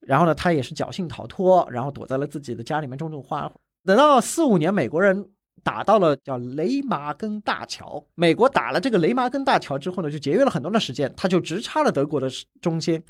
[0.00, 3.50] 然后呢，他也是侥幸逃脱，然后躲在了自己的家里面种种花。
[3.84, 5.26] 等到四五年，美国人
[5.62, 12.28] 打到了叫雷马根大桥，美国打了这个雷麻根大桥之后呢，就节约了很多的时间，他就直插了德国的
[12.60, 13.02] 中间。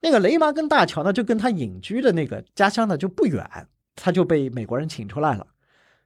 [0.00, 5.46] 那个雷马根大桥呢，就跟他隐居的那个家乡呢就不远，他就被美国人请出来了。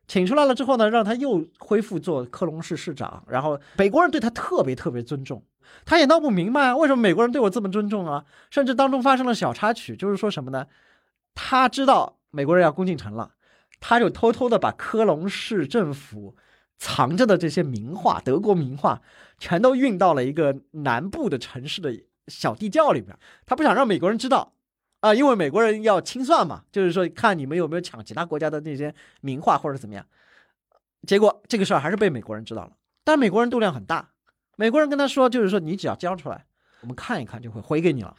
[0.06, 5.42] 请出来了之后呢，让他又恢复做科隆市市长，然后美国人对他特别特别尊重。
[5.86, 10.66] 他也闹不明白为什么美国人对我这么尊重啊，甚至当中发生了小插曲，就是说什么呢？
[11.34, 13.32] 他知道美国人要攻进城了，
[13.80, 16.36] 他就偷偷的把科隆市政府
[16.76, 19.00] 藏着的这些名画，德国名画，
[19.38, 21.94] 全都运到了一个南部的城市的。
[22.28, 24.54] 小地窖里面，他不想让美国人知道，
[25.00, 30.06] 啊，因为美国人要清算嘛，就是说看你们有没有抢其他国家的那些名画或者怎么样。
[31.06, 32.72] 结果这个事儿还是被美国人知道了，
[33.04, 34.12] 但美国人度量很大，
[34.56, 36.46] 美国人跟他说，就是说你只要交出来，
[36.80, 38.16] 我们看一看就会回给你了。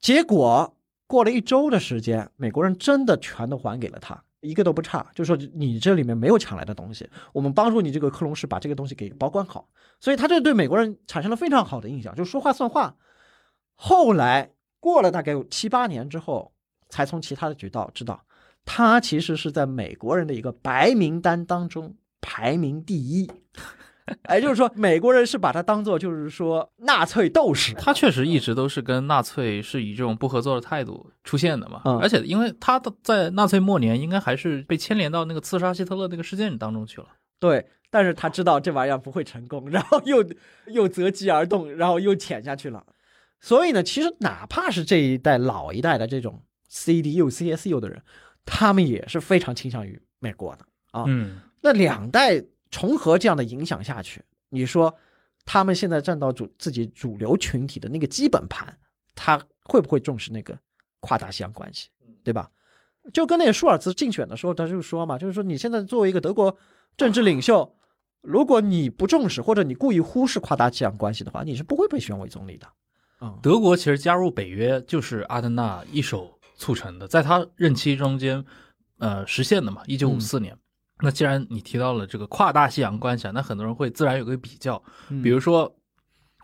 [0.00, 0.74] 结果
[1.06, 9.68] 过了一周的时间，美国人真的全都还给了他，一个都不差，就说你这里面没有抢来的东西，我们帮助你这个克隆市把这个东西给保管好，
[10.00, 12.96] 所以他这对美国人产生了非常好的印象，就说话算话。
[13.76, 16.52] 后来过了大概有七八年之后，
[16.88, 18.24] 才从其他的渠道知道，
[18.64, 23.30] 他其实是在美国人的一个白名单当中排名第一。
[24.22, 27.74] 哎，就是说，美国人是把他当做就是说纳粹斗士。
[27.74, 31.82] 他确实一直都是跟纳粹是以这种不合作的态度出现的嘛。
[32.00, 37.08] 而且，因为他的在纳粹末年，应该还是被牵连到那个刺杀希特勒那个事件当中去了。
[37.40, 40.24] 对，但是他知道这玩意儿不会成功，然后又
[40.68, 42.86] 又择机而动，然后又潜下去了。
[43.40, 48.02] 所以呢，其实哪怕是这一代老一代的这种 CDU、CSU 的人，
[48.44, 51.04] 他们也是非常倾向于美国的啊。
[51.06, 52.44] 嗯，那两代。
[52.68, 54.20] 重合这样的影响下去，
[54.50, 54.92] 你说
[55.46, 58.76] 他们现在站到主自己主流群体的那个基本盘，
[59.14, 60.58] 他会不会重视那个
[60.98, 61.88] 跨大西洋关系，
[62.24, 62.50] 对吧？
[63.14, 66.58] 就跟那个舒尔茨竞选的时候，他就说嘛，就是说你现在作为一个德国
[66.96, 67.76] 政治领袖，
[68.20, 72.66] 如果你不重视或者你故意忽视跨大西洋关系的话，你是不会被选为总理的。
[73.20, 78.44] 嗯，德国其实加入北约就是阿登纳一手促成的，在他任期中间，
[78.98, 80.56] 呃，实现的嘛，一九五四年。
[81.00, 84.82] 那既然你提到了这个跨大西洋关系啊，那很多人会自然有个比较，
[85.22, 85.76] 比如说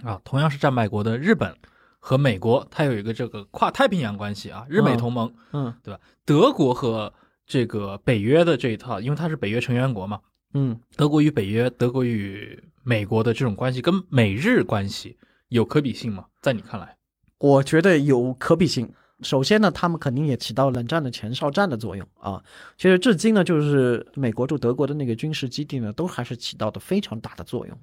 [0.05, 1.57] 啊，同样是战败国的日本
[1.99, 6.01] 和美国，它有一个这个跨太平洋关系啊，日美同盟，嗯，对吧？
[6.25, 7.13] 德国和
[7.47, 10.21] 这个北约的这一套，因为它是北约成员国嘛，
[10.53, 15.17] 嗯，德国与北约、德国与美国的这种关系跟美日关系
[15.53, 16.25] 有可比性吗？
[16.41, 16.97] 在你看来，
[17.37, 18.91] 我觉得有可比性。
[19.21, 22.43] 首先呢，他们肯定也起到冷战的前哨战的作用啊。
[22.79, 27.79] 其实至今呢，就是美国驻德国的那个军事基地呢，都还是起到的非常大的作用。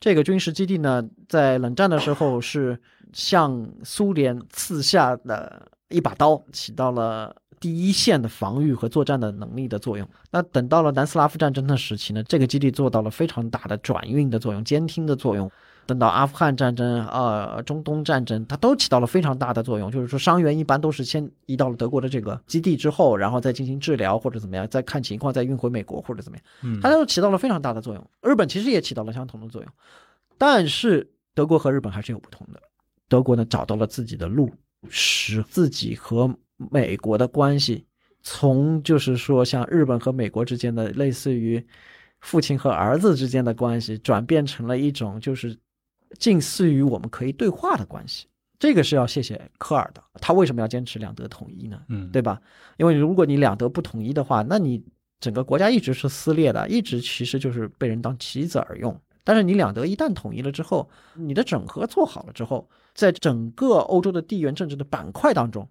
[0.00, 2.80] 这个军事基地呢，在冷战的时候是
[3.12, 10.08] 向苏联刺下的一把刀，起到了第一线的防御和作战的能力的作用。
[10.30, 15.50] 那等到了南斯拉夫战争的时期呢，这个基地做到了非常大的转运的作用、监听的作用。
[15.86, 19.90] 等到阿富汗战争、呃中东战争，它都起到了非常大的作用。
[19.90, 26.44] 就是说，伤员一般都是先移到了德国的这个基地之后，然后再进行治疗或者怎么样，再看情况再运回美国或者怎么样。
[26.62, 28.10] 嗯，它都起到了非常大的作用。
[28.22, 29.72] 日本其实也起到了相同的作用，
[30.38, 32.62] 但是德国和日本还是有不同的。
[33.08, 34.48] 德国呢找到了自己的路，
[34.88, 36.32] 使自己和
[36.70, 37.84] 美国的关系
[38.22, 41.66] 从就是说像日本和美国之间的类似于
[42.20, 45.58] 父亲和儿子之间的关系，转变成了一种就是。
[46.18, 48.26] 近似于我们可以对话的关系，
[48.58, 50.02] 这个是要谢谢科尔的。
[50.14, 51.80] 他为什么要坚持两德统一呢？
[51.88, 52.40] 嗯，对吧？
[52.76, 54.84] 因为如果你两德不统一的话，那你
[55.20, 58.98] 整个国家一直是撕裂的，一直其实就是被人当棋子而用。
[59.22, 65.68] 但是你两德一旦统一了之后，你的整合做好了之后，在整个欧洲的地缘政治的板块当中，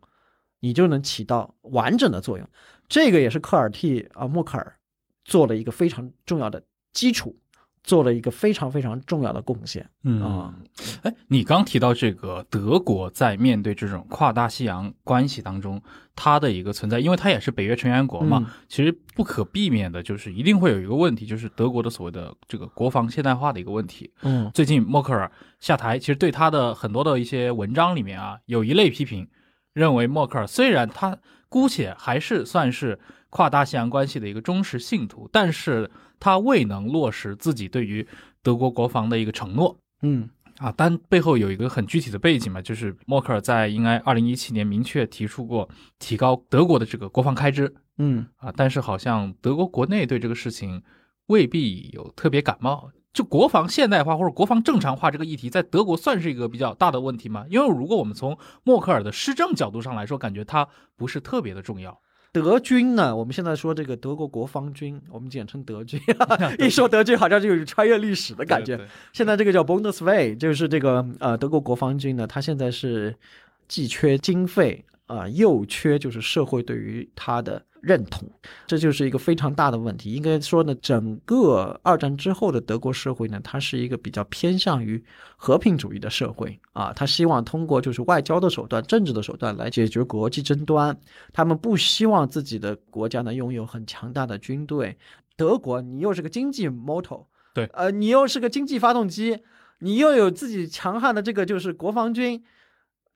[0.60, 2.48] 你就能起到完整的作用。
[2.88, 4.78] 这个也是科尔替啊默克尔
[5.26, 7.36] 做了一个非常重要的基础。
[7.84, 10.54] 做了一个非常非常重要的贡献，嗯啊，
[11.02, 15.82] 哎，你刚提到这个德国在面对这种跨大西洋关系当中，
[16.16, 24.12] 它的一个存在，因为它也是北约成员国嘛，其实不可避免的就是一定会有一个问题，就是德国的所谓的这个国防现代化的一个问题。
[24.22, 29.28] 嗯，最近默克尔下台，其实对他的很多的一些文章里面啊，有一类批评，
[29.74, 35.90] 认为默克尔虽然他姑且还是算是跨大西洋关系的一个忠实信徒，但是。
[36.20, 38.06] 他未能落实自己对于
[38.44, 50.84] 德国国防的一个承诺，嗯啊，但背后有一个很具体的背景嘛，就是默克尔在应该二零一七年明确提出过提高德国的这个国防开支，嗯啊，但是好像德国国内对这个事情
[51.28, 52.92] 未必有特别感冒。
[53.12, 57.44] 就国防现代化或者国防正常化这个议题，在德国算是一个比较大的问题吗？
[57.50, 62.00] 因为如果我们从默克尔的施政角度上来说，感觉它不是特别的重要。
[62.32, 63.16] 德军呢？
[63.16, 66.00] 我们现在说这个德国国防军，我们简称德军。
[66.60, 68.80] 一说德军，好像就有穿越历史的感觉。
[69.14, 73.16] 现在这个叫 Bundeswehr，就是这个呃德国国防军呢，它现在是
[73.68, 77.62] 既缺经费啊，又缺就是社会对于它的。
[77.82, 78.30] 认同，
[78.68, 80.14] 这就是一个非常大的问题。
[80.14, 85.04] 应该说呢，整个二战之后的德国社会呢，它是一个比较偏向于
[85.38, 86.92] 和平主义的社会啊。
[86.94, 90.98] 他希望通过就是外交的手段、政治的手段来解决国际争端。
[91.34, 94.98] 他们不希望自己的国家呢拥有很强大的军队。
[95.38, 99.40] 德国，你又是个经济 motor，对，呃，你又是个经济发动机，
[99.80, 102.44] 你又有自己强悍的这个就是国防军，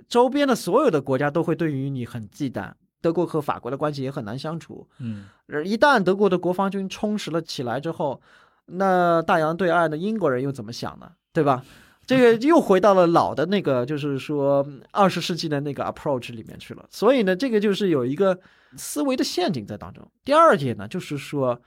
[0.07, 2.71] 周边的所有的国家都会对于你很忌惮。
[3.03, 4.87] 德国和法国的关系也很难相处。
[4.99, 5.25] 嗯，
[5.65, 8.21] 一旦德国的国防军充实了起来之后，
[8.67, 11.11] 那大洋对岸的英国人又怎么想呢？
[11.33, 11.63] 对吧？
[12.07, 16.85] 这个又回到了老的那个，就是说二十世纪的那个 approach 里面去了。
[16.89, 18.37] 所以呢，这个就是有一个
[18.77, 20.09] 思维的陷阱在当中。
[20.23, 21.61] 第二点呢，就是说，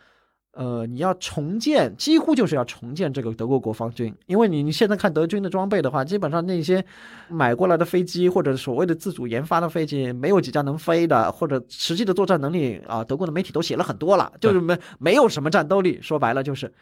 [0.57, 6.83] 呃，你要重建，几乎就是要重建这个德国国防军，因为你你现在看德军的装备的话，基本上那些
[7.29, 16.01] 买过来的飞机或者所谓的自主研发的飞机，没有几架能飞的，或者实际的作战能力啊，德国的媒体都写了很多了，就是没没有什么战斗力。
[16.01, 16.73] 说白了就是，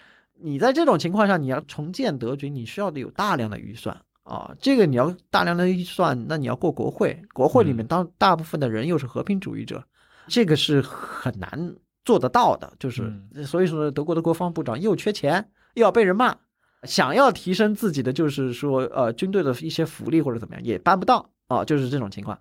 [0.41, 9.83] 你在这种情况下，你要重建德军，你需要的有大量的预算啊，这个你要大量的预算，那你要过国会，国会里面当大部分的人又是和平主义者，
[10.29, 11.75] 这个是很难。
[12.05, 13.11] 做得到的，就是
[13.47, 16.37] 所以说，德国的国防部长又缺钱，又要被人骂，
[16.83, 22.39] 想要提升自己的，就是说，呃，军队的一些福利或者怎么样，也办不到啊，就是这种情况。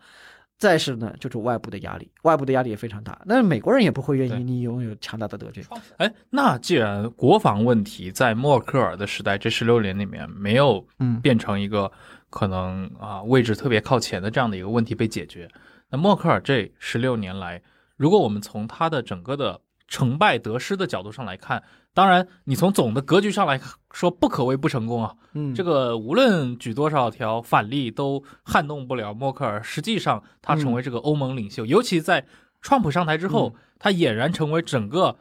[0.58, 3.22] 再是呢，就是外部的压力，外部的压力也非常大。
[3.26, 5.64] 那美国人也不会愿意你拥有强大的德军。
[5.98, 10.86] 哎，那既然国防问题在默克尔的时代这十六年里面没有
[11.22, 11.92] 变成一个
[12.30, 15.50] 可能啊位置特别靠前的这样的一个问题被解决，
[15.90, 17.62] 那默克尔这十六年来。
[18.04, 23.62] 如果我们从他的整个的成败得失的角度上来看，当然，你从总的格局上来
[23.94, 25.16] 说，不可谓不成功啊。
[25.36, 29.64] 嗯，这个无论举多少条反例，都撼动不了默克尔。
[29.64, 32.26] 实际上，他成为这个欧盟领袖，尤其在
[32.62, 35.16] 川普上台之后，他俨然成为整个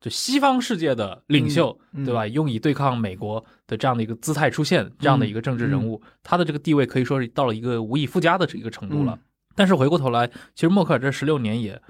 [0.00, 2.24] 就西方世界的领袖，对吧？
[2.28, 9.18] 用以对抗美国的这样的一个姿态出现，这样的一个政治人物，他的这个地位可以说是到了一个无以复加的这一个程度了。
[9.56, 11.82] 但是回过头来，其实默克尔这十六年也。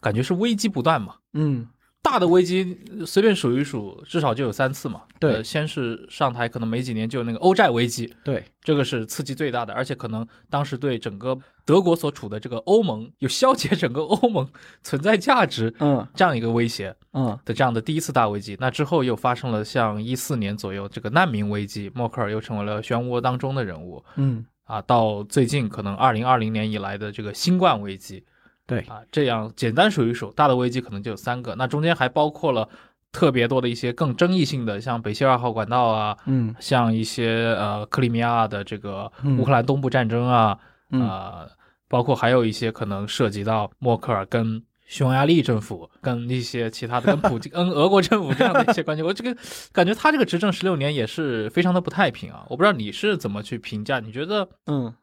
[0.00, 1.66] 感觉是危机不断嘛，嗯，
[2.02, 5.02] 大的危机随便数一数，至少就有三次嘛。
[5.18, 14.48] 对，先是上台，可能没几年就有那个欧债危机，对，这个是刺激最大的，而且可能当时对整个德国所处的这个欧盟，有消解整个欧盟
[14.82, 18.56] 存在价值，嗯，这样一个威胁，嗯的这样的第一次大危机。
[18.58, 28.24] 那之后又发生了像一四年左右这个难民危机，默克尔又成为了漩涡当中的人物，嗯，啊，到最近可能二零二零年以来的这个新冠危机。
[28.70, 31.56] 对啊，这样简单数一数，大的危机可能就有三个。
[31.56, 32.68] 那中间还包括了
[33.10, 40.56] 特别多的一些更争议性的，像北溪二号管道啊，嗯，像一些呃克里米亚的这个乌克兰东部战争啊，
[40.90, 41.48] 啊，
[41.88, 49.02] 包括还有一些可能涉及到默克尔跟匈牙利政府、跟一些其他的跟普京、 跟俄国政府这样的一些关系。
[49.02, 49.36] 我这个
[49.72, 52.46] 感觉他这个执政十六年也是非常的不太平啊。
[52.48, 53.98] 我不知道你是怎么去评价？
[53.98, 54.94] 你觉得嗯，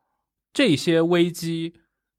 [0.54, 1.74] 这些危机？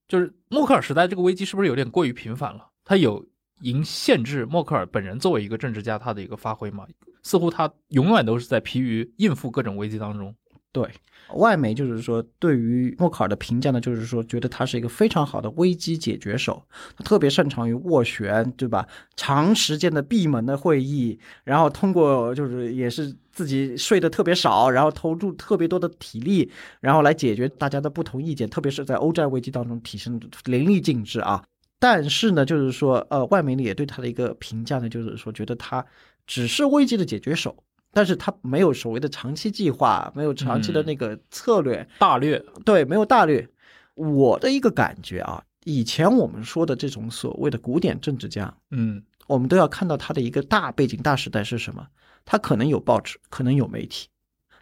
[0.09, 2.67] 就是默克尔时代这个危机是不是有点过于频繁了？
[2.85, 3.25] 他有
[3.61, 6.87] 影限制默克尔本人作为一个政治家他的一个发挥吗？
[7.23, 10.35] 似乎他永远都是在疲于应付各种危机当中。
[10.71, 10.89] 对
[11.35, 16.63] 外媒就是说，对于默克尔的评价呢，就是说觉得他是一个非常好的危机解决手，
[16.97, 18.87] 他特别擅长于斡旋，对吧？
[19.17, 30.12] 长时间的闭门的会议，然后通过就是也是自己睡得特别少，然后投入特别多的体力，然后来解决大家的不同意见，特别是在欧债危机当中体现
[30.47, 31.45] 淋漓尽致啊。
[31.78, 35.86] 但是呢，就是说，呃，外媒呢也对他的一个评价呢，就是说觉得他
[36.26, 37.55] 只是危机的解决手。
[37.93, 43.49] 但是他没有所谓的长期计划，没有长期的那个策略大略，对，没有大略。
[43.95, 51.86] 我的一个感觉啊，以前我们说的这种所谓的古典政治家，嗯，我们都要看到他的一个大背景、大时代是什么？
[52.31, 54.07] 他可能有报纸，可能有媒体，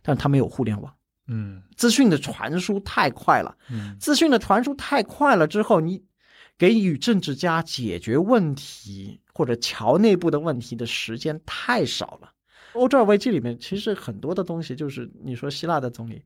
[0.00, 0.94] 但是他没有互联网，
[1.26, 6.00] 嗯，资讯的传输太快了，嗯，资讯的传输太快了之后，你
[6.56, 12.30] 给予政治家解决问题或者桥内部的问题的时间太少了。
[12.74, 16.22] 欧洲危机里面，其实很多的东西就是你说希腊的总理，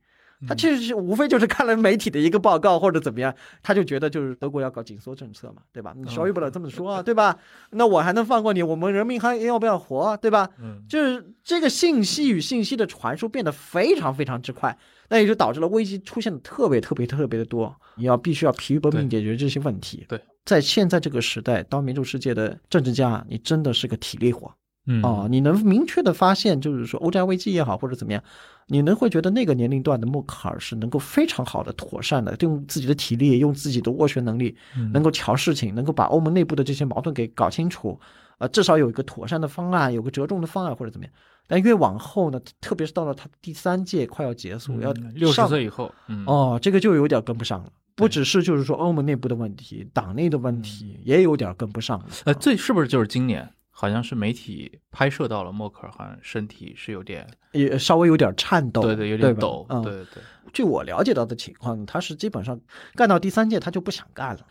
[0.49, 5.95] 他其实是无非就是看了媒体的一个报告或者怎么样，他就觉得就是德国要搞紧缩政策嘛，对吧？
[5.97, 7.37] 你稍微不能这么说啊，对吧？
[7.71, 8.63] 那我还能放过你？
[8.63, 10.49] 我们人民还要不要活，对吧？
[10.59, 14.77] 嗯，就是这个信息与信息的传输变得非常非常之快，
[15.09, 17.75] 那也就导致了危机出现的特别特别特别的多。
[17.97, 20.07] 你要必须要疲于奔命解决这些问题。
[20.09, 24.51] 对，在现在这个时代，当民主世界的政治家，你真的是个体力活。
[24.87, 28.25] 嗯哦，你能明确的发现，就是说欧债危机也好，或者怎么样，
[28.71, 34.57] 你能会觉得那个年龄段的默克尔是能够非常好的、妥善的，用自己的体力、用自己的斡旋能力，
[34.93, 37.99] 能够调事情，能够把欧盟内部的这些矛盾给搞清楚，
[38.39, 41.13] 呃，至少有一个妥善的方案，有个折中的方案或者怎么样。
[41.49, 45.93] 但越往后呢，特别是到了他第三届快要结束，要六十岁以后，
[46.27, 47.73] 哦，这个就有点跟不上了。
[47.97, 52.07] 不只是就是说欧盟内部的问题，党内的问题也有点跟不上了。
[52.25, 53.47] 呃，这是不是就是今年？
[53.81, 60.23] 好像是媒体拍摄到了默克尔，好像身体是有点，也稍微有点颤抖，对对，有点抖，对对。
[60.53, 62.61] 据我了解到的情况，他是基本上
[62.95, 64.47] 干到第三届他就不想干了，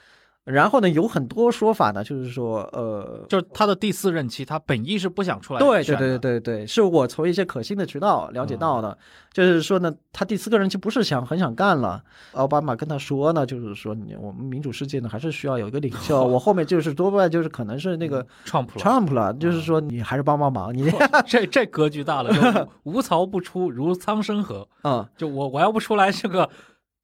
[0.52, 8.98] 然后呢，有很多说法呢，就是说，呃，就是他的第四任期，他本意是不想出来对对对对对，是我从一些可信的渠道了解到的，
[9.32, 20.92] 就是说呢，他第四个任期不是想很想干了，奥巴马跟他说呢，就是说你我们民主世界呢还是需要有一个领袖， 我后面就是多半就是可能是那个 Trump 了，就是说你还是帮帮忙，你。
[21.28, 26.50] 这这格局大了，就无槽不出如苍生河， 嗯，就我我要不出来这个。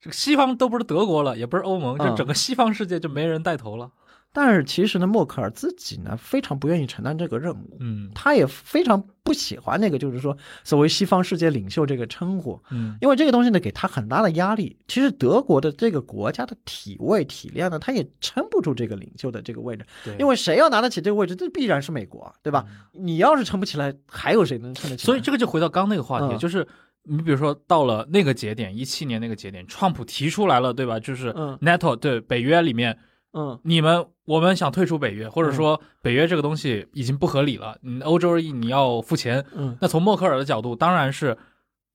[0.05, 3.89] 这个西方都不是德国了，也不是欧盟，就整个西方世界就没人带头了。
[4.31, 14.77] 但是其实呢，默克尔自己呢非常不愿意承担这个任务，嗯，他也非常不喜欢那个就是说所谓西方世界领袖这个称呼，嗯，因为这个东西呢给他很大的压力。
[14.87, 19.83] 其实德国的这个国家的体位体量呢，他也撑不住这个领袖的这个位置，
[20.19, 22.63] 因为谁要拿得起这个位置，这必然是美国，对吧？
[22.91, 25.03] 你要是撑不起来，还有谁能撑得起？
[25.03, 26.67] 所以这个就回到刚那个话题，就是。
[27.07, 30.99] 你比如说，到了那个节点，一七年那个节点，川普提出来了，对吧？
[30.99, 31.31] 就是
[31.61, 32.97] NATO 对北约里面，
[33.33, 39.45] 嗯，你们我们想退出北约，或者说北约这个东西已经不合理了，你欧洲你要付钱。
[39.53, 41.37] 嗯，那从默克尔的角度，当然是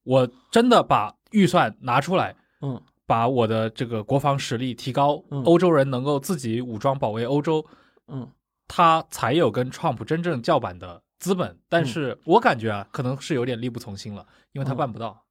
[0.04, 7.64] 我真的把预算拿出来，嗯，把我的这个国防实力提高，欧洲人能够自己武装保卫欧洲，
[8.06, 8.28] 嗯，
[8.68, 11.02] 他才有跟川普真正叫板的。
[11.20, 15.22] 资本，但是我感觉啊，可能是有点力不从心了，因为他办不到。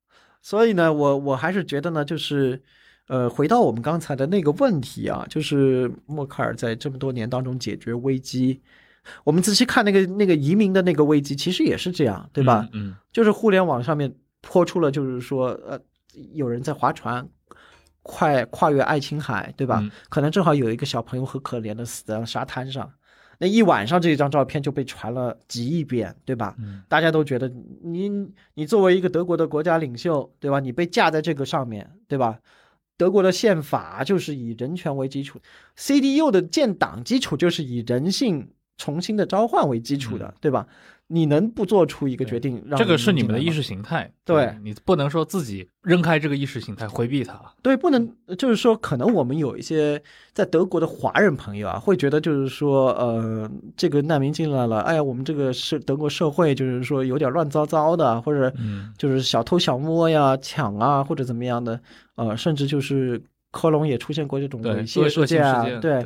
[0.41, 2.61] 所以呢，我我还是觉得呢，就是，
[3.07, 8.61] 呃，回到我们刚才的那个问题啊，就是默克尔在这么多年当中解决危机，
[9.23, 12.69] 我们仔细看那个那个移民的那个危机，其实也是这样，对吧？
[12.71, 15.77] 嗯，就是互联网上面泼出了，就是说，呃，
[16.33, 17.27] 有人在划船，
[18.03, 19.83] 快跨越爱琴海，对吧？
[20.07, 22.89] 可能正好有一个小朋友很可怜的死在了沙滩上。
[23.39, 26.55] 那一晚上这一张照片就被传了几亿遍，对吧？
[26.87, 28.11] 大家都觉得你
[28.53, 30.59] 你作为一个德国的国家领袖，对吧？
[30.59, 32.39] 你被架在这个上面对吧？
[32.97, 35.39] 德国的宪法就是以人权为基础
[35.77, 40.67] ，CDU 的建党基础就是以人性重新的召唤为基础的，对吧？
[41.11, 42.63] 你能不做出一个决定？
[42.77, 47.41] 这个是你们的意识形态，对你不能说自己扔开这个意识形态，回避它。
[47.63, 48.07] 对，不能
[48.37, 49.99] 就是说，可能我们有一些
[50.33, 58.53] 在德国的华人朋友啊，会觉得就是说，呃，这个难民进来了，哎呀，我们这个是德国社会，就是说有点乱糟糟的，或者
[58.95, 61.81] 就是小偷小摸呀、抢啊，或者怎么样的，
[62.17, 66.05] 呃，甚至就是科隆也出现过这种猥亵事件啊，对。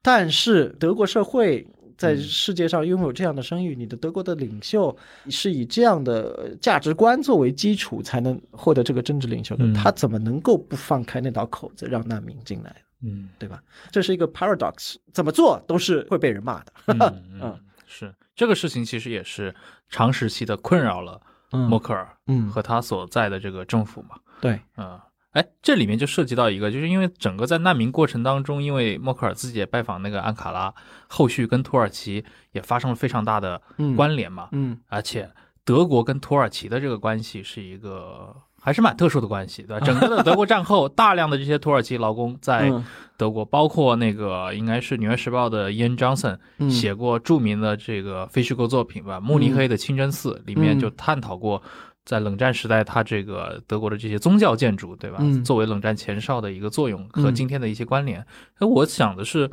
[0.00, 1.66] 但是德国社会。
[2.02, 4.94] 在世界上拥有这样的声誉，你的德国的领袖
[5.30, 12.74] 是以这样的价值观作为基础才能获得这个政治领袖的，他怎么能够不放开那道口子让难民进来？
[13.02, 13.62] 嗯，对吧？
[13.90, 16.72] 这是一个 paradox，怎么做都是会被人骂的。
[17.40, 19.54] 嗯，是这个事情其实也是
[19.88, 24.16] 长时期的困扰了默克尔，嗯，和他所在的这个政府嘛。
[24.40, 25.00] 对，嗯。
[25.32, 30.72] 哎，这里面就涉及到一个，就是因为整个在难民过程当中，因为默克尔自己也拜访那个安卡拉，
[31.08, 32.22] 后续跟土耳其
[32.52, 33.60] 也发生了非常大的
[33.96, 35.30] 关联嘛，嗯，而且
[35.64, 39.86] 德国跟土耳其的这个关系是一个还是蛮特殊的关系，对吧？
[39.86, 42.70] 整个的德国战后， 大量的这些土耳其劳工在
[43.16, 46.38] 德国，包括那个应该是《纽约时报》的 Ian Johnson
[46.70, 51.62] 写过著名的这个非虚构作品吧，《慕尼黑的清真寺》里面就探讨过。
[52.04, 55.18] 在冷战时代，它这个德国的这些宗教建筑，对吧？
[55.44, 58.26] 作为冷战前哨的一个作用和今天的一些关联。
[58.58, 59.50] 那我想的是，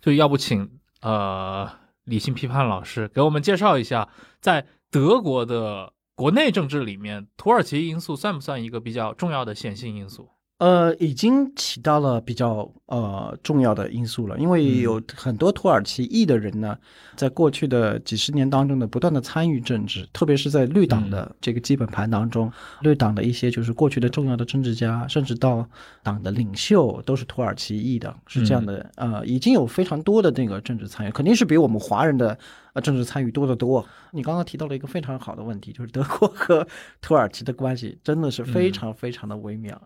[0.00, 1.68] 就要不请呃
[2.04, 4.08] 理性批判老师给我们介绍一下，
[4.40, 10.30] 在德国的国内政治里面，土耳其因素算不算一个比较重要的显性因素？
[10.62, 16.78] 呃，已经起到了比较呃重要的因素了，因为有很多土耳其裔的人呢，
[17.16, 22.48] 在过去的几十年当中呢，不断的参与政治，特别是在绿党的这个基本盘当中，
[22.82, 25.68] 绿党的一些就是过去的重要的政治家，甚至到
[26.00, 32.38] 党的领袖都是土耳其裔的，是这样的，呃，已经有非常多的那个政治参与，肯定是比我们华人的。
[32.72, 33.86] 啊，政治参与多得多。
[34.12, 36.66] 你刚刚提到了一个非常好的问题，就是德国和
[37.00, 39.80] 土耳其的关系真的是非常非常的微妙，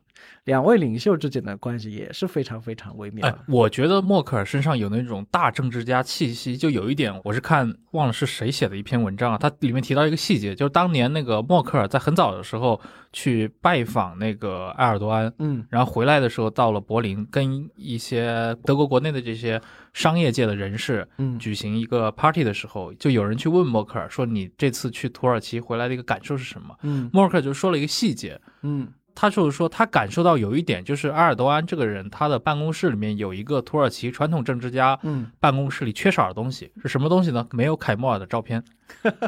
[0.44, 3.26] 两位领袖之间的关系也是非常非常微妙。
[3.26, 12.80] 哎，我觉得默克尔身上有那种大政治家气息，就有一点，我是看忘了是谁写的一篇文章啊，他里面提到一个细节，就是当年那个默克尔在很早的时候
[13.12, 19.60] 去拜访那个埃尔多安，嗯，然后回来的时候到了柏林，跟一些德国国内的这些。
[19.96, 37.46] 商业界的人士，嗯，举行一个 party 的时候，就有人去问默克尔说：“你这次去土耳其回来的一个感受是什么？”嗯，默克尔就说了一个细节，嗯，他就是说他感受到有一点，就是埃尔多安这个人，他的办公室里面有一个土耳其传统政治家，嗯，办公室里缺少的东西是什么东西呢？
[37.52, 38.62] 没有凯莫尔的照片，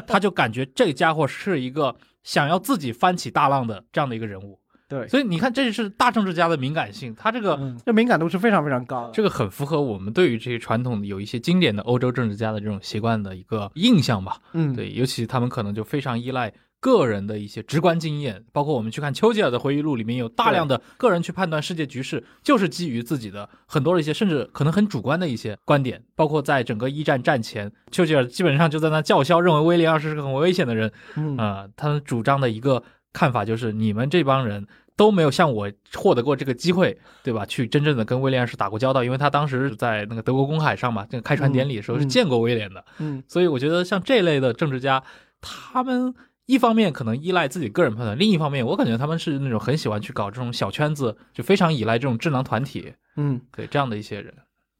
[0.05, 4.58] 他就感觉这家伙是一个想要自己翻起大浪的这样的一个人物。
[4.89, 9.11] 对，所以你看，这是大政治家的敏感性，他这个这敏感度是非常非常高的。
[9.13, 14.39] 这个很符合我们对于这些传统的有一些经典的欧洲政治家的这种习惯的一个印象吧。
[14.53, 26.01] 嗯，对，尤其他们可能就非常依赖个人的一些直观经验，包括我们去看丘吉尔的回忆录里面有大量的个人去判断世界局势，就是基于自己的很多的一些甚至可能很主观的一些观点。
[26.15, 30.91] 包括在整个一战战前，丘吉尔基本上就在那叫嚣，认为威廉二世是个很危险的人。
[31.15, 32.81] 嗯啊，他主张的一个。
[33.13, 37.45] 看法就是，你们这帮人都没有像我获得过这个机会，对吧？
[37.45, 42.83] 去真正的跟威廉二世打过交道，因为他当时在那个德国公海上嘛，这个开船典礼的时候是见过威廉的。
[42.99, 45.03] 嗯，所以我觉得像这类的政治家，
[45.41, 46.13] 他们
[46.45, 52.93] 一方面可能依赖自己个人判断，另一方面我感觉他们是那种很喜欢去搞这种小圈子，就非常依赖这种智囊团体。
[53.15, 54.33] 嗯，对这样的一些人。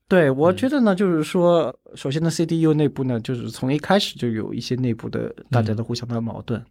[0.07, 6.65] 对，我觉得呢，就是说，首先呢，CDU 内部呢，就是从一开始就有一些内部的大家的互相的矛盾。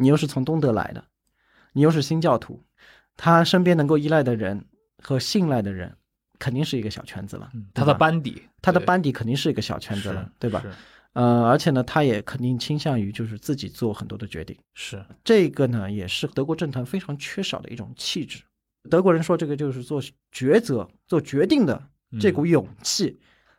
[0.00, 1.04] 你又是从东德来的，
[1.72, 2.62] 你又是新教徒，
[3.16, 4.64] 他身边能够依赖的人
[5.02, 5.92] 和信赖的人，
[6.38, 7.50] 肯定是一个小圈子了。
[7.74, 10.64] 他的班底，他的班底肯定是一个小圈子了，对吧？
[11.14, 14.56] 呃，而且呢，他也肯定倾向于就是自己做很多的决定。
[14.74, 18.40] 是这个呢，也是德国政坛非常缺少的一种气质。
[18.88, 20.00] 德国人说这个就是做
[20.32, 21.82] 抉择、做决定的
[22.20, 23.18] 这股勇气。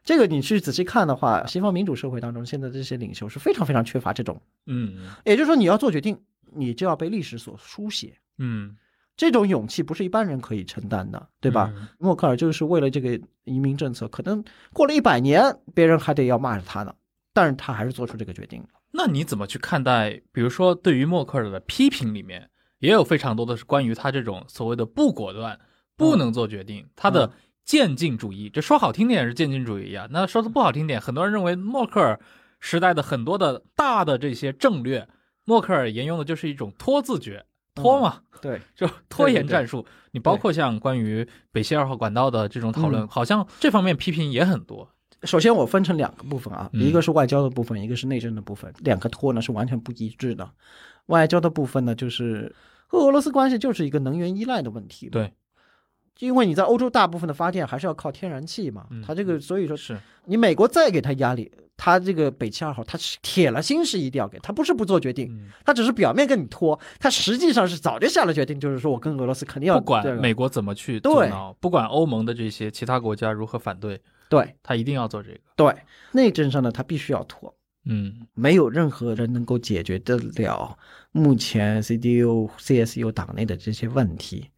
[0.10, 4.42] 这个你去仔细看的话，西方民主社会当中，现在这些领袖是非常非常缺乏这种。
[4.66, 6.20] 嗯，也就是说，你要做决定。
[6.52, 8.76] 你就要被历史所书写，嗯，
[9.16, 11.72] 这种勇气不是一般人可以承担的，对吧？
[12.00, 14.44] 默克尔就是为了这个移民政策，可能
[14.74, 15.44] 过了一百年，
[15.76, 16.96] 别人还得要骂着他呢，
[17.36, 18.70] 但是他还是做出这个决定了。
[18.90, 20.20] 那你怎么去看待？
[20.32, 22.50] 比如说，对于默克尔的批评里面，
[22.80, 25.60] 也有非常多的是关于他这种所谓的不果断、
[25.96, 27.32] 不能做决定，他的
[27.66, 28.50] 渐进主义。
[28.50, 32.20] 这说好听点是渐进主义啊，那说的不好听点，很多人认为默克尔
[32.60, 35.08] 时代的很多的大的这些政略。
[35.46, 37.44] 默克尔沿用的就是一种拖字诀，
[37.74, 39.84] 拖嘛，对，就拖延战术。
[40.12, 44.88] 你包括像关于北溪二号管道的这种讨论，好像这方面批评也很多。
[45.24, 48.72] 首先，我分成两个部分啊，一个是外交的部分，一个是内政的部分。
[48.82, 50.48] 两个拖呢是完全不一致的。
[51.08, 52.56] 外交的部分呢，就是
[52.86, 55.10] 和俄罗斯关系就是一个能源依赖的问题。
[55.10, 55.34] 对。
[56.20, 59.98] 因为你在欧洲大部分的发电还是要靠天然气嘛，它这个所以说是。
[60.26, 74.00] 你美国再给他压力，他这个北七二号他是铁了心是一定要给他，不是不做决定，他只是表面跟你拖，他实际上是早就下了决定，就是说我跟俄罗斯肯定要不管美国怎么去阻挠，不管欧盟的这些其他国家如何反对，
[74.30, 75.40] 对他一定要做这个。
[75.56, 75.74] 对。
[76.12, 77.52] 内政上呢，他必须要拖，
[77.86, 80.78] 嗯，没有任何人能够解决得了
[81.12, 84.50] 目前 CDU、CSU 党内的这些问题。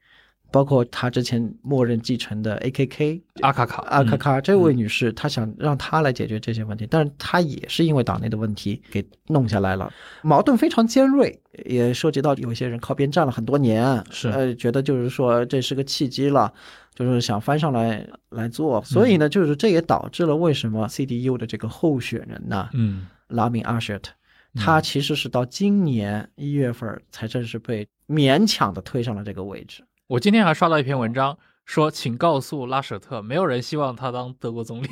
[0.52, 3.82] 包括他之前默认继承的 AKK 阿卡卡。
[3.88, 9.92] 阿卡卡这位女士，她想让她来解决这些问题，但是她也是因为党内的问题给弄下来了，
[10.22, 14.30] 矛盾非常尖锐，也涉及到有些人靠边站了很多年，是。
[14.30, 16.52] 呃觉得就是说这是个契机了，
[16.94, 24.12] 就是想翻上来来做，所以呢，就是这也导致了为什么 CDU 的这个候选人呢，嗯，拉明阿舍特，
[24.56, 29.84] 他其实是到今年一月份才正式被勉强的推上了这个位置。
[30.12, 34.90] 我今天还刷到一篇文章，说请告诉拉舍特，没有人希望他当德国总理，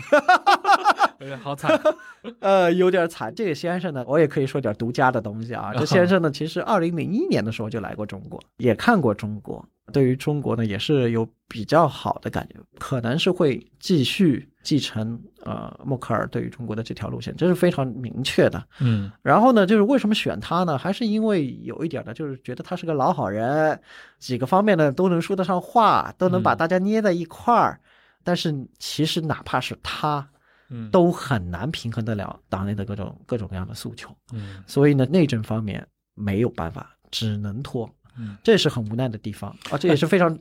[1.42, 1.80] 好惨，
[2.40, 3.34] 呃，有点惨。
[3.34, 5.74] 这个先生呢，我也可以说点独家的东西啊。
[5.78, 9.64] 这先生呢，其实二零零一年的时候就来过中国，也看过中国。
[9.92, 18.64] 对于中国呢，也是有比较好的感觉，可能是会继续继承呃默克尔对于中国的这条路线，这是非常明确的。
[18.80, 20.78] 嗯，然后呢，就是为什么选他呢？
[20.78, 23.82] 还是因为有一点呢，就是觉得他是个老好人，
[24.20, 27.80] 几个方面呢都能说得上话，都能把大家捏在一块儿。
[28.24, 30.30] 但是其实哪怕是他，
[30.70, 34.16] 嗯，都很难平衡得了党内的各种各种各样的诉求。
[34.34, 37.90] 嗯，所以呢，内政方面没有办法，只能拖。
[38.18, 40.38] 嗯这是很无奈的地方啊，这也是非常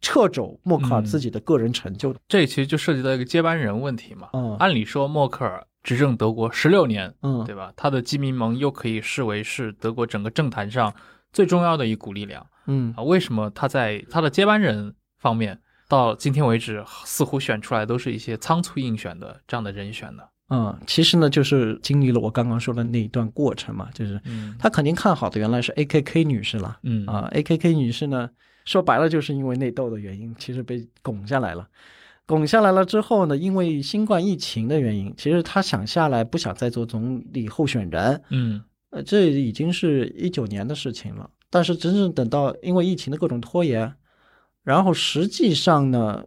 [0.00, 2.18] 掣肘默克尔自己的个人成就的。
[2.26, 4.30] 这其实就涉及到一个接班人问题嘛。
[4.32, 7.72] 嗯，按理说默克尔执政德国十六年，嗯，对吧？
[7.76, 10.92] 他的基民盟又可以视为是德国整个政坛上
[11.32, 12.44] 最重要的一股力量。
[12.66, 20.22] 嗯啊，为什么他在他的接班人方面到今天为止似乎选出来都是一些仓促应选的这样的人选呢？
[20.50, 24.20] 嗯，其实呢，就是经历了我刚刚说的那一段过程嘛，就是
[24.58, 27.06] 他肯定看好的原来是 A K K 女士了，嗯。
[27.06, 28.28] 啊，A K K 女士呢，
[28.66, 31.66] 说白了就是因为内斗的原因，其实被拱下来了，
[32.26, 43.90] 拱下来了之后呢，因为新冠疫情的原因，其实他想下来不想再做总理候选人，嗯，呃，这已经是一九年的事情了，但是真正等到因为疫情的各种拖延，
[44.64, 46.24] 然后实际上呢，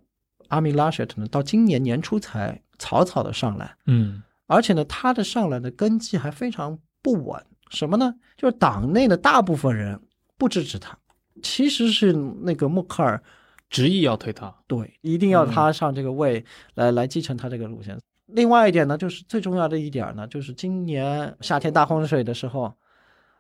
[0.48, 2.62] 阿米拉舍特呢，到今年年初才。
[2.80, 7.44] 草草的上来，嗯，而且呢，他的上来的根基还非常不稳。
[7.72, 8.14] 什么呢？
[8.38, 10.00] 就是党内的大部分人
[10.38, 10.96] 不支持他，
[11.42, 13.20] 其实是那个默克尔
[13.68, 18.00] 执意要推他，对，一定要他上这个位来来继承他这个路线。
[18.28, 22.72] 另外一点呢，就是最重要的一点呢，就是今年夏天大洪水的时候，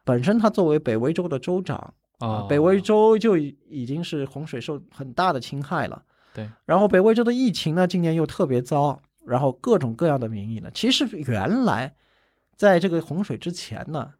[0.03, 6.03] 本身他作为北威州的州长啊，北威州就已经是洪水受很大的侵害了。
[6.33, 11.95] 对，然后北威州的疫情呢，今年又特别糟，然后各种各样的名义呢，其实原来
[12.55, 14.13] 在这个洪水之前呢，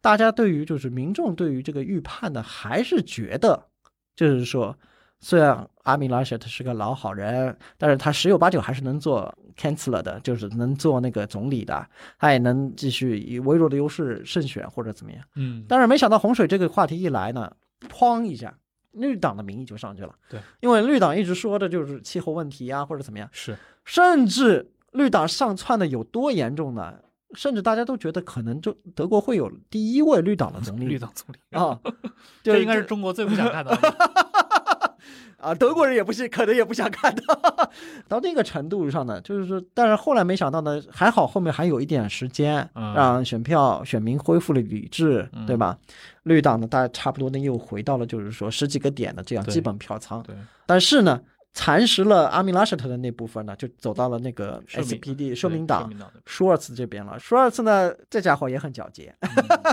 [0.00, 3.66] 大家对于就是民众对于这个预判呢，还是觉得
[4.14, 4.76] 就是说。
[5.20, 11.86] 虽然阿米拉舍特是个老好人，但是他十有八九还是能做 chancellor 的，就是能做那个总理的，
[12.18, 15.20] 他也能继续以微弱的优势胜选或者怎么样。
[15.34, 17.50] 嗯，但是没想到洪水这个话题一来呢，
[17.88, 18.56] 砰一下，
[18.92, 20.14] 绿党的民意就上去了。
[20.28, 23.28] 对，因为绿党一直说的就是气候问题啊，或者怎么样。
[23.32, 26.94] 是，甚至绿党上窜的有多严重呢？
[27.34, 30.86] 甚至大家都觉得可能就德国会有第一位绿党的总理。
[30.86, 31.78] 绿党总理啊，
[32.42, 33.94] 这应该是中国最不想看到的。
[35.38, 37.70] 啊，德国人也不是，可能也不想看到。
[38.08, 45.78] 到那个程度上呢，就是说，但是后来没想到呢，还好后面还有一点时间，让选票选民恢复了理智，对吧？
[46.24, 50.20] 绿党呢，大概差不多呢又回到了就是说十几个点的这样基本票仓。
[50.24, 50.34] 对。
[50.66, 51.22] 但是呢，
[51.52, 55.88] 蚕食了阿米拉舍特的那部分呢，就走到了那个 SPD 社民党
[56.26, 57.16] 舒尔茨这边了。
[57.16, 59.12] 舒尔茨呢，这家伙也很狡黠，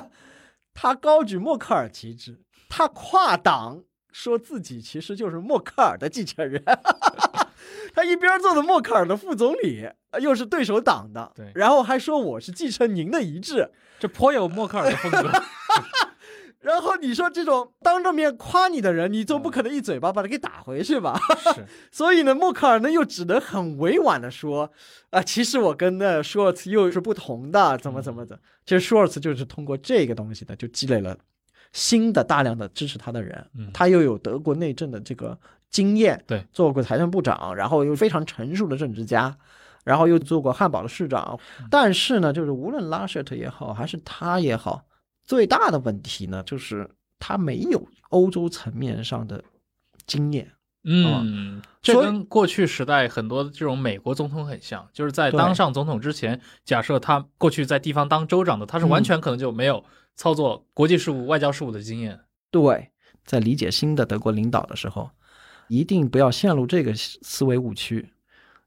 [0.76, 2.38] 他高举默克尔旗帜，
[2.70, 3.82] 他跨党。
[4.18, 6.64] 说自己其实就是默克尔的继承人，
[7.94, 9.90] 他一边做的默克尔的副总理，
[10.22, 15.30] 又是对手党的，对，然后还说我是继承您的遗志，这颇有默克尔的风格。
[16.62, 21.20] 然后你说这种当着面夸你的人，你总不可能一嘴巴把他给打回去吧？
[21.54, 21.66] 是。
[21.92, 24.72] 所以呢，默克尔呢又只能很委婉的说，
[25.10, 28.40] 啊，其实我跟那舒尔茨又是不同的，怎么怎么的。
[28.66, 31.18] 其实舒尔茨就是通过这个东西呢，就积累了。
[31.74, 35.38] 新的大量的支持他的人，他又有德国内政的这个
[35.70, 39.38] 经验，对，做过财政部长，然后又非常成熟的政治家，
[39.84, 41.40] 然后又做过汉堡的市长。
[41.70, 44.86] 但是呢，就是无论拉舍特也好，还是他也好，
[45.26, 46.90] 最大的问题呢，就是
[47.20, 49.44] 他没有欧洲层面上的
[50.06, 50.52] 经验。
[50.86, 59.84] 嗯，这跟过去时代很多这种美国总统很像，就是在当上总统之前，假设他过去在地方当州长的，他是完全可能就没有。
[60.18, 62.18] 操作国际事务、外交事务的经验，
[62.50, 62.90] 对，
[63.26, 65.10] 在理解新的德国领导的时候，
[65.68, 68.14] 一定不要陷入这个思维误区，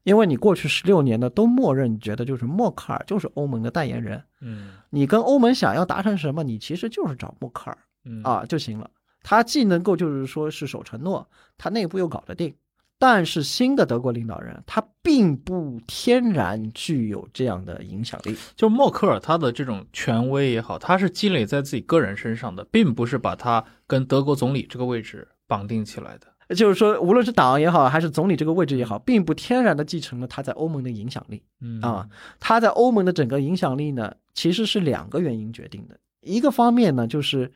[0.03, 7.77] 因为你过去十六年呢，都默认觉得就是默克尔就是欧盟的代言人，嗯，你跟欧盟想要达成什么，你其实就是找默克尔，
[8.23, 8.87] 啊就行了，
[9.21, 12.53] 他既能够就是说是守承诺，他内部又搞得定。
[13.01, 18.35] 但是新的德国领导人，他并不天然具有这样的影响力。
[18.57, 26.55] 就默克尔他的这种权威也好，他是积累在自己个人身上的，并不是把他跟德国总理这个位置绑定起来的。
[26.55, 31.41] 就是说，无论是党也好，还是总理这个位置也好，并不天然的继承了他在欧盟的影响力。
[31.61, 32.09] 嗯啊，
[32.41, 35.97] 他在欧盟的整个影响力呢，其实是两个原因决定的。
[36.19, 37.49] 一个方面呢，就是。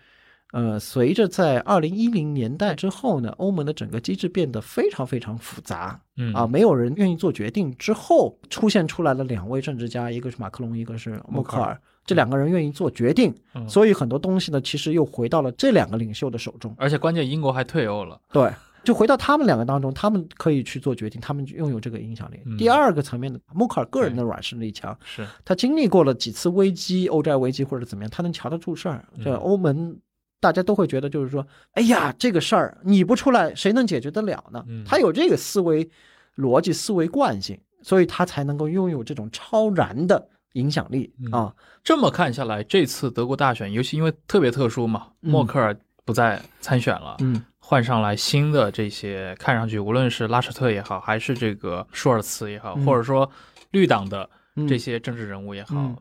[0.53, 6.31] 呃，随着在二零一零年代之后呢，欧盟的整个机制变得非常非常复杂，嗯。
[6.31, 7.75] 啊，没有人愿意做决定。
[7.75, 11.75] 之后，出现出来了两位政治家，一个是马克龙，一个是默克尔，
[12.05, 13.33] 这两个人愿意做决定，
[13.67, 18.47] 所以很多东西呢，其实又回到了这两个领袖的手中，而且关键英国还退欧了，对，
[18.83, 22.39] 就回到他们两个当中，他们可以去做决定，他们拥有这个影响力。
[22.59, 25.25] 第二个层面的，默克尔个人的软实力强，是。
[25.43, 29.97] 他经历过了几次危机，欧债危机或者怎么样，他能瞧得住事儿，这欧盟。
[30.43, 34.61] 大家都会觉得，就是说，哎呀，这个事儿你不出来，谁能解决得了呢？
[34.85, 35.89] 他有这个思维
[36.35, 41.55] 逻辑、思维惯性，所以他才能够拥有这种超然的影响力啊。
[41.81, 45.73] 这么看下来，这次德国大选，尤其因为特别特殊嘛，默克尔
[46.03, 53.31] 不再参选了，嗯，换上来新的这些，看上去无论是拉舍特也好，还是这个舒尔茨也好，或者说
[53.71, 54.29] 绿党的
[54.67, 55.95] 这些政治人物也好。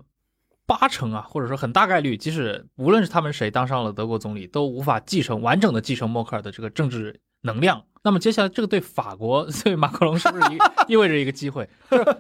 [0.67, 7.83] 八成啊，或者说很大概率，即使无论是他们谁当上了德国总理，都无法继承完整的继承默克尔的这个政治能量。
[8.05, 10.59] 那么接下来这个对法国 对马克龙是不是意
[10.89, 11.69] 意味着一个机会？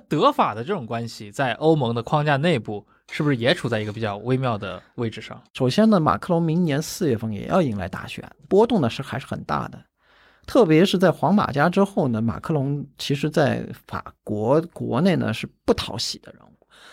[0.08, 5.42] 德法的这种关系在欧盟的框架内部是不是也处在一个比较微妙的位置上？
[5.54, 9.82] 首先呢，马克龙明年四月份也要迎来大选，波动呢是还是很大的，
[10.46, 16.51] 特别是在黄马甲之后呢，马克龙其实在法国国内呢是不讨喜的人物。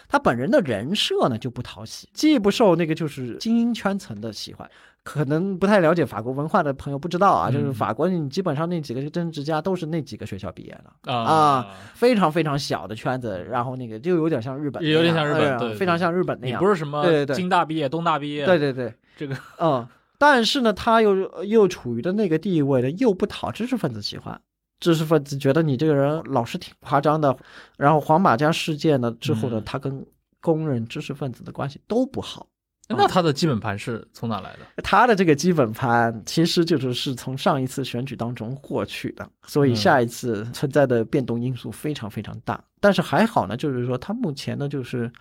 [0.10, 4.68] 他本人的人设呢就不讨喜，既不受那个就是精英圈层的喜欢，
[5.03, 19.88] 可能不太了解法国文化的朋友不知道啊，就是法国你基本上那几个政治家都是那几个学校毕业的啊，非常非常小的圈子，然后那个就有点像日本，也有点像日本，非常像日本那样，不是什么对对京大毕业、东大毕业，对对对，这个嗯，
[20.18, 24.41] 但是呢，他又又处于的那个地位呢，又不讨知识分子喜欢。
[24.80, 27.38] 知识分子觉得你这个人老是挺夸张的，
[27.77, 30.05] 然后黄马甲事件呢之后呢，他跟
[30.41, 32.47] 公认知识分子的关系都不好。
[32.91, 34.59] 那他的基本盘是从哪来的？
[34.82, 42.59] 他的这个基本盘其实就是是从上一次选举当中获取的，所以下一次存在的变动因素非常非常大。
[42.80, 45.11] 但是还好呢，就是说他目前呢，就是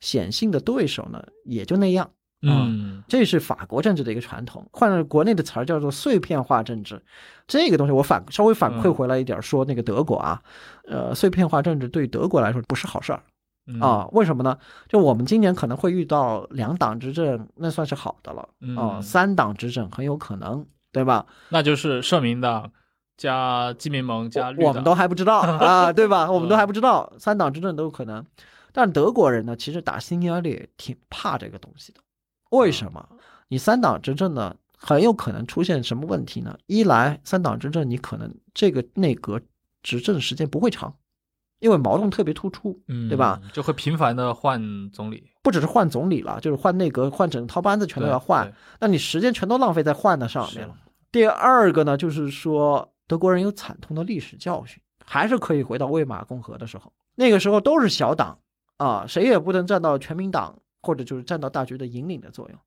[0.00, 2.10] 显性的对手呢也就那样。
[2.50, 7.02] 嗯，这是法国政治的一个传统，换了国内的词儿叫做碎片化政治。
[7.46, 10.42] 这个东西我反稍微反馈回来一点说，那个德国啊，
[10.86, 13.22] 呃，碎片化政治对德国来说不是好事儿。
[13.80, 14.58] 啊，为什么呢？
[14.88, 19.00] 就我们今年可能会遇到两党执政，那算是好的了啊。
[19.00, 21.24] 三党执政很有可能，对吧？
[21.48, 22.70] 那就是社民党
[23.16, 26.30] 加基民盟加绿我们都还不知道 啊，对吧？
[26.30, 28.22] 我们都还不知道，三党执政都有可能。
[28.70, 32.00] 但德国人呢，其实打心眼里挺怕这个东西的。
[32.56, 33.08] 为什么？
[33.48, 36.56] 你三党执政呢，很有可能出现什么问题呢？
[36.66, 39.40] 一来，三党执政，你可能这个内阁
[39.82, 40.94] 执政时间不会长。
[41.60, 43.40] 因为矛盾特别突出，嗯，对吧？
[43.54, 48.52] 就会频繁的换总理，不只是换总理了，就是换内阁，换整套班子，全都要换。
[48.78, 50.74] 那你时间全都浪费在换的上面了。
[51.10, 58.36] 第二个呢，就是说德国人有惨痛的历史教训，还是可以回到魏玛共和的时候，那个时候都是小党
[58.76, 62.58] 啊，谁也不能站到全民党或者就是占到大局的引领的作用。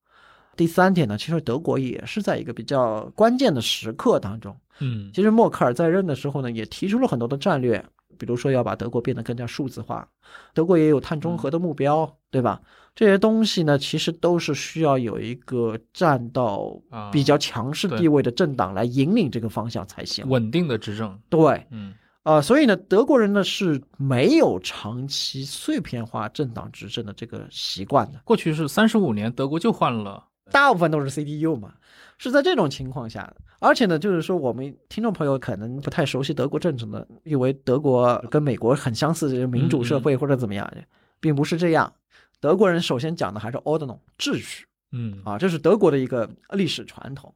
[0.56, 7.86] 第三点呢，其实德国也是在一个比较关键的时刻当中，嗯，其实默克尔在任的时候呢，也提出了很多的战略。
[8.20, 10.10] 比如说要把德国变得更加数字化，
[10.52, 12.60] 德国也有碳中和的目标，对吧？
[12.96, 16.76] 这些东西呢，其实都是需要有一个占到
[17.12, 20.28] 比较强势地位的政党来引领这个方向才行。
[20.28, 21.94] 稳定的执政，对，嗯，
[22.28, 28.20] 啊，所以呢，德国人呢是没有长期碎片化政党执政的这个习惯的。
[28.26, 30.22] 过去是三十五年，德国就换了，
[30.52, 31.74] 大部分都是 CDU 嘛。
[32.18, 40.70] 是在这种情况下，而且呢，就是说我们听众朋友可能不太熟悉德国政治呢，以为德国跟美国很相似，就是民主社会或者怎么样，
[41.22, 41.94] 并不是这样。
[42.42, 47.34] 德国人首先讲的还是 ordnung 秩序，嗯啊，这是德国的一个历史传统。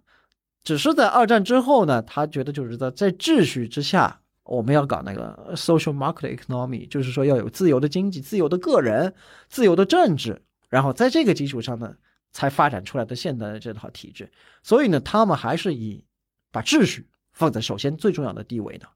[0.66, 4.20] 只是在二战之后呢，他觉得就是在在秩序之下，
[4.56, 9.14] 我们要搞那个 social market economy，就是说要有自由的经济、自由的个人、
[9.49, 11.93] 自由的政治，然后在这个基础上呢。
[12.34, 14.32] 才发展出来的现代的这套体制，
[14.64, 16.02] 所以呢，他们还是以
[16.49, 18.88] 把秩序放在首先最重要的地位的。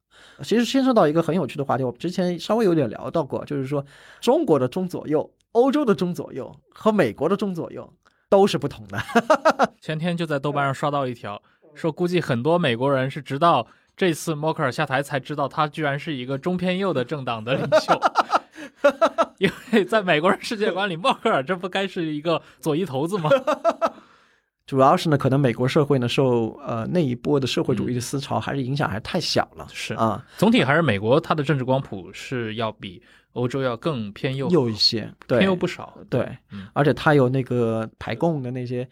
[0.42, 3.86] 其实牵涉到一个很有趣的话题，我们之前稍微有点聊到过，就是说
[4.22, 7.94] 中国的中左右、欧洲的中左右和美国的中左右
[8.30, 8.98] 都是不同的。
[9.84, 11.44] 前天就在豆瓣上刷到一条，
[11.74, 18.00] 说估计很多美国人是直到这次默克尔下台才知道，他居然是一个中偏右的政党的领袖。
[19.40, 23.30] 因为在美国人世界观里，默克尔这不该是一个左翼头子吗？
[24.66, 29.68] 主要是呢，可能美国社会呢受呃那一波的社会主义的思潮还是影响还是太小了。
[29.72, 33.02] 是啊，总体还是美国它的政治光谱是要比
[33.34, 35.96] 欧洲要更偏右右一些，偏右不少。
[36.10, 36.38] 对，
[36.74, 38.90] 而且它有那个排共的那些，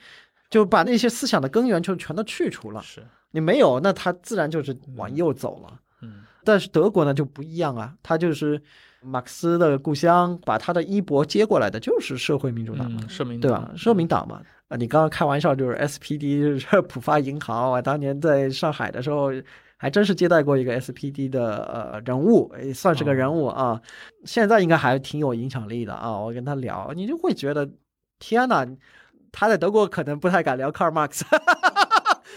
[0.49, 2.81] 就把那些思想的根源就全都去除了。
[2.83, 3.03] 是
[3.33, 5.77] 你没有，那它自然就是往右走了。
[6.01, 8.61] 嗯，但是德国呢就不一样啊，它就是。
[9.05, 13.69] 马克思的故乡，把他的衣钵接过来的就是社会民主党嘛，社民对吧？
[13.75, 17.69] 社民党嘛，啊，你刚刚开玩笑就是 SPD，就是浦发银行。
[17.69, 19.29] 我当年在上海的时候，
[19.75, 23.81] 还真是接待过一个 SPD 的呃人物，也算是个人物啊。
[24.23, 26.17] 现在应该还挺有影响力的啊。
[26.17, 27.69] 我跟他聊，你就会觉得，
[28.19, 28.65] 天哪，
[29.33, 31.25] 他在德国可能不太敢聊卡尔马克思。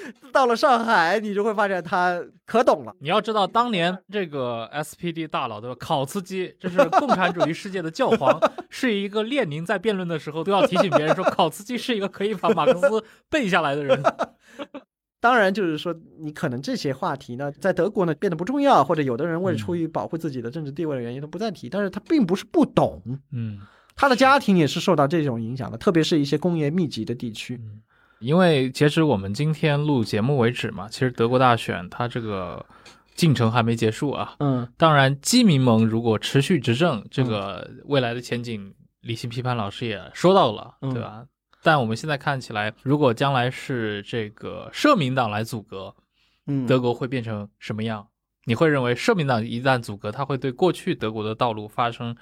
[0.33, 2.95] 到了上海，你就会发现他可懂了。
[3.01, 5.77] 你要知道，当年这个 SPD 大佬对吧？
[5.79, 8.39] 考茨基，这是共产主义世界的教皇，
[8.71, 14.03] 是一个列宁在辩论的时候都要提醒别人说，考茨基是一个可以把马克思背下来的人。
[15.19, 21.69] 当然，就是说，你可能这些话题呢，在德国呢变得不重要，或者有的人为了出于保护自己的政治地位的原因，他不再提。
[21.69, 23.03] 但是他并不是不懂，
[23.33, 23.59] 嗯，
[23.97, 27.61] 他的家庭也是受到这种影响的，特别是一些工业密集的地区。
[28.19, 32.65] 因为截止我们今天录节目为止嘛，其实德国大选它这个
[33.15, 34.35] 进程还没结束啊。
[34.39, 41.27] 嗯，当然，基民盟如果持续执政，这个未来的前景，理性批判老师也说到了，对吧？
[41.63, 45.95] 但我们现在看起来，如果将来是这个社民党来阻隔，
[46.47, 48.07] 嗯，德国会变成什么样？
[48.45, 52.17] 你会认为社民党一旦阻隔，它会对过去德国的道路发生？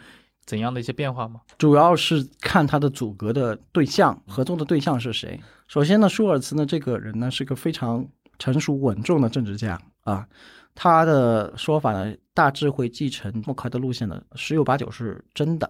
[0.46, 1.40] 怎样的一些变化吗？
[1.56, 5.40] 主要是看他的阻隔的对象，合作的对象是谁。
[5.68, 8.06] 首先呢，舒尔茨呢这个人呢是个非常
[8.38, 10.28] 成熟稳重的政治家啊，
[10.74, 15.68] 他的说法呢大致会继承默克的路线呢，十有八九是真的，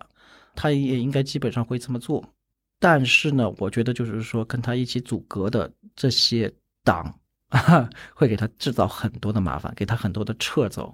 [0.57, 2.25] 他也应该基本上会这么做。
[2.81, 6.53] 但是呢，我觉得就是说跟他一起阻隔的这些
[6.83, 7.14] 党
[7.51, 10.93] 啊， 会给他制造很多的麻烦，给他很多的撤走。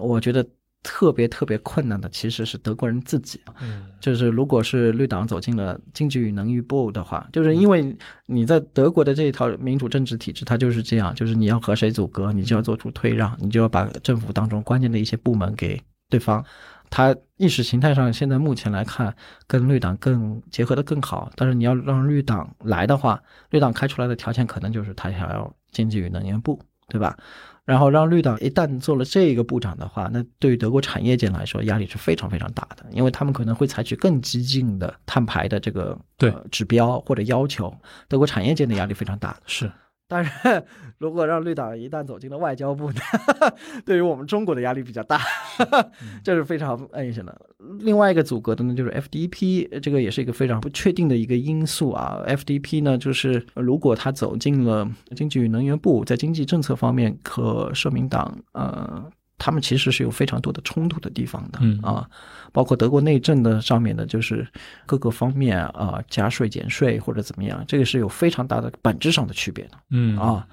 [0.00, 0.44] 我觉得。
[0.82, 16.44] 特别特别困难的其实是德国人自己，嗯，就是如果是绿党走进了经济与能源部的话，就是因为你在德国的这一套民主政治体制，它就是这样，就是你要和谁阻隔，你就要做出退让，你就要把政府当中关键的一些部门给对方。
[16.90, 19.14] 他意识形态上现在目前来看
[19.46, 26.58] 跟绿党更结合的更好，但是你要让绿党来的话，绿党开出来的条件可能就是他想要经济与能源部，
[26.88, 27.16] 对吧？
[27.64, 37.70] 然后让绿党一旦做了这个部长的话，那对于德国产业界来说压力是非常非常大的，因为他们可能会采取更激进的碳排的这个对指标或者要求，
[38.08, 39.36] 德国产业界的压力非常大。
[39.46, 39.70] 是。
[40.08, 40.30] 但是，
[40.98, 43.00] 如果让绿党一旦走进了外交部呢，
[43.84, 45.20] 对于我们中国的压力比较大，
[46.24, 47.40] 这是非常危险的。
[47.80, 52.24] 另外一个阻隔的呢，就是 FDP，这个也是一个非常不确定的一个因素啊。
[52.26, 59.10] FDP 呢，就是如果他走进了经济与能源部，在经济政策方面和社民党，呃。
[59.38, 61.78] 他们其实是有非常多的冲突的地方的，嗯。
[61.80, 62.08] 啊，
[62.52, 64.46] 包括德国内政的上面的，就是
[64.84, 70.18] 各个方面啊，加税减税或者怎么样，这个是有非常大的本质上的区别的，嗯。
[70.18, 70.46] 啊，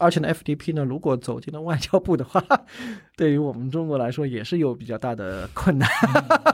[0.00, 2.42] 而且呢，FDP 呢，如果走进了外交部的话，
[3.16, 5.88] 对于我们中国来说也是有比较大的困难，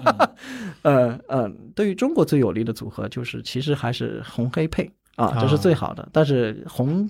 [0.82, 7.08] 呃呃，对于中国最有利的组合就是其实还是红黑配啊，这是最好的，但是红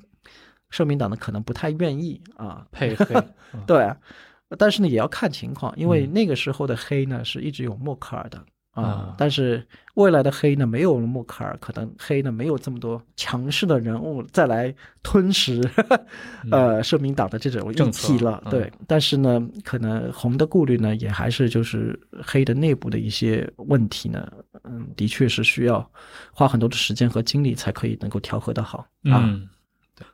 [0.70, 2.66] 社民党呢可能不太愿意啊。
[2.72, 3.14] 配黑，
[3.66, 3.92] 对。
[4.59, 8.42] 但是呢，也要看情况，因为那个时候的黑呢是一直有默克尔的
[8.72, 15.61] 啊，但是未来的黑呢没有了默克尔，可能黑呢没有这么多强势的人物再来吞噬
[16.50, 18.42] 呃社民党的这种政体了。
[18.50, 24.26] 对，但是呢，可能红的顾虑呢也还是就是黑的内部的一些问题呢，
[24.64, 25.86] 嗯，的确是需要
[26.32, 29.38] 花很多的时间和精力才可以能够调和的好啊。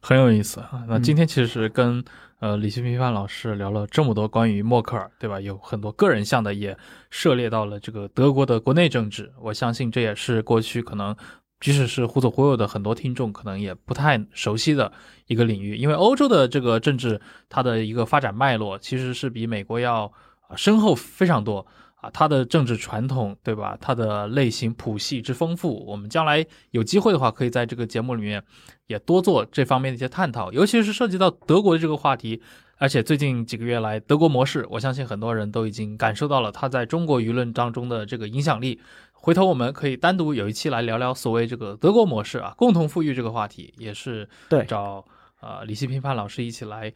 [0.03, 0.85] 很有意思啊！
[0.87, 2.05] 那今天其实跟
[2.41, 5.41] 呃李希平范老师聊了这么多关于默克尔，对吧？
[5.41, 6.77] 有很多个人向的，也
[7.11, 9.33] 涉猎到了这个德国的国内政治。
[9.41, 11.17] 我相信这也是过去可能
[11.61, 14.93] 即使是忽左忽右的很多听众可能也不太熟悉的
[15.27, 20.13] 一个领域，因为欧洲的这个政治它的一个发展脉络其实是比美国要
[20.55, 21.67] 深厚非常多。
[22.01, 23.77] 啊，它的政治传统，对吧？
[23.81, 28.43] 它的类型谱系之丰富，我们将来有机会的话，可以在这个节目里面
[28.87, 32.41] 也多做这方面的一些探讨，尤其是涉及到德国的这个话题。
[32.81, 38.81] 而且最近几个月来，德国模式，我相信很多人都已经感受到了它在中国舆论当中的这个影响力。
[39.13, 45.05] 回头我们可以单独有一期来聊聊所谓这个德国模式啊，共同富裕这个话题，也是对找
[45.41, 46.95] 呃李希平潘老师一起来。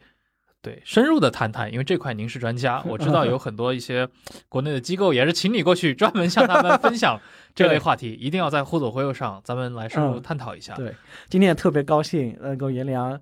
[0.63, 4.07] 对，深入的谈谈，因为这块您是专家，我知道有 很多一些
[4.47, 7.19] 国内的机构也是请你过去专门向他们分享
[7.53, 10.73] 这类话题，一定要在互左互右上，咱们来深入探讨一下。
[10.75, 10.95] 对，
[11.27, 13.19] 今天也特别高兴能够颜良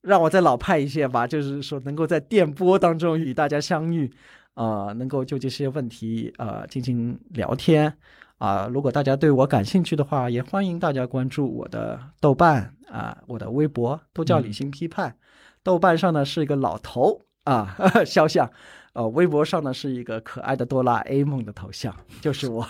[0.00, 4.10] 让我再老派一些吧，就是说能够在电波当中与大家相遇，
[4.54, 7.92] 啊，能够就这些问题啊进行聊天
[8.38, 8.66] 啊。
[8.72, 15.14] 如果大家对我感兴趣的话，也欢迎大家关注我的豆瓣啊，我的微博都叫理性批判。
[15.62, 18.50] 豆瓣上呢是一个老头啊 肖像，
[18.92, 22.62] 呃，微博上呢是一个可爱的哆啦 A 梦的头像，就是我。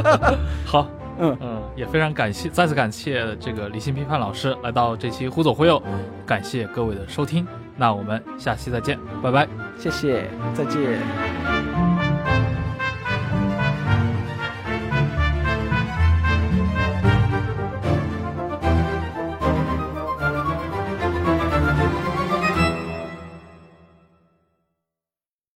[0.64, 5.82] 好，嗯嗯，也非常感谢，再次感谢这个理性批判老师来到这期忽左忽右，
[6.26, 11.69] 感谢各位的收听，那我们下期再见，拜拜，谢谢，再见。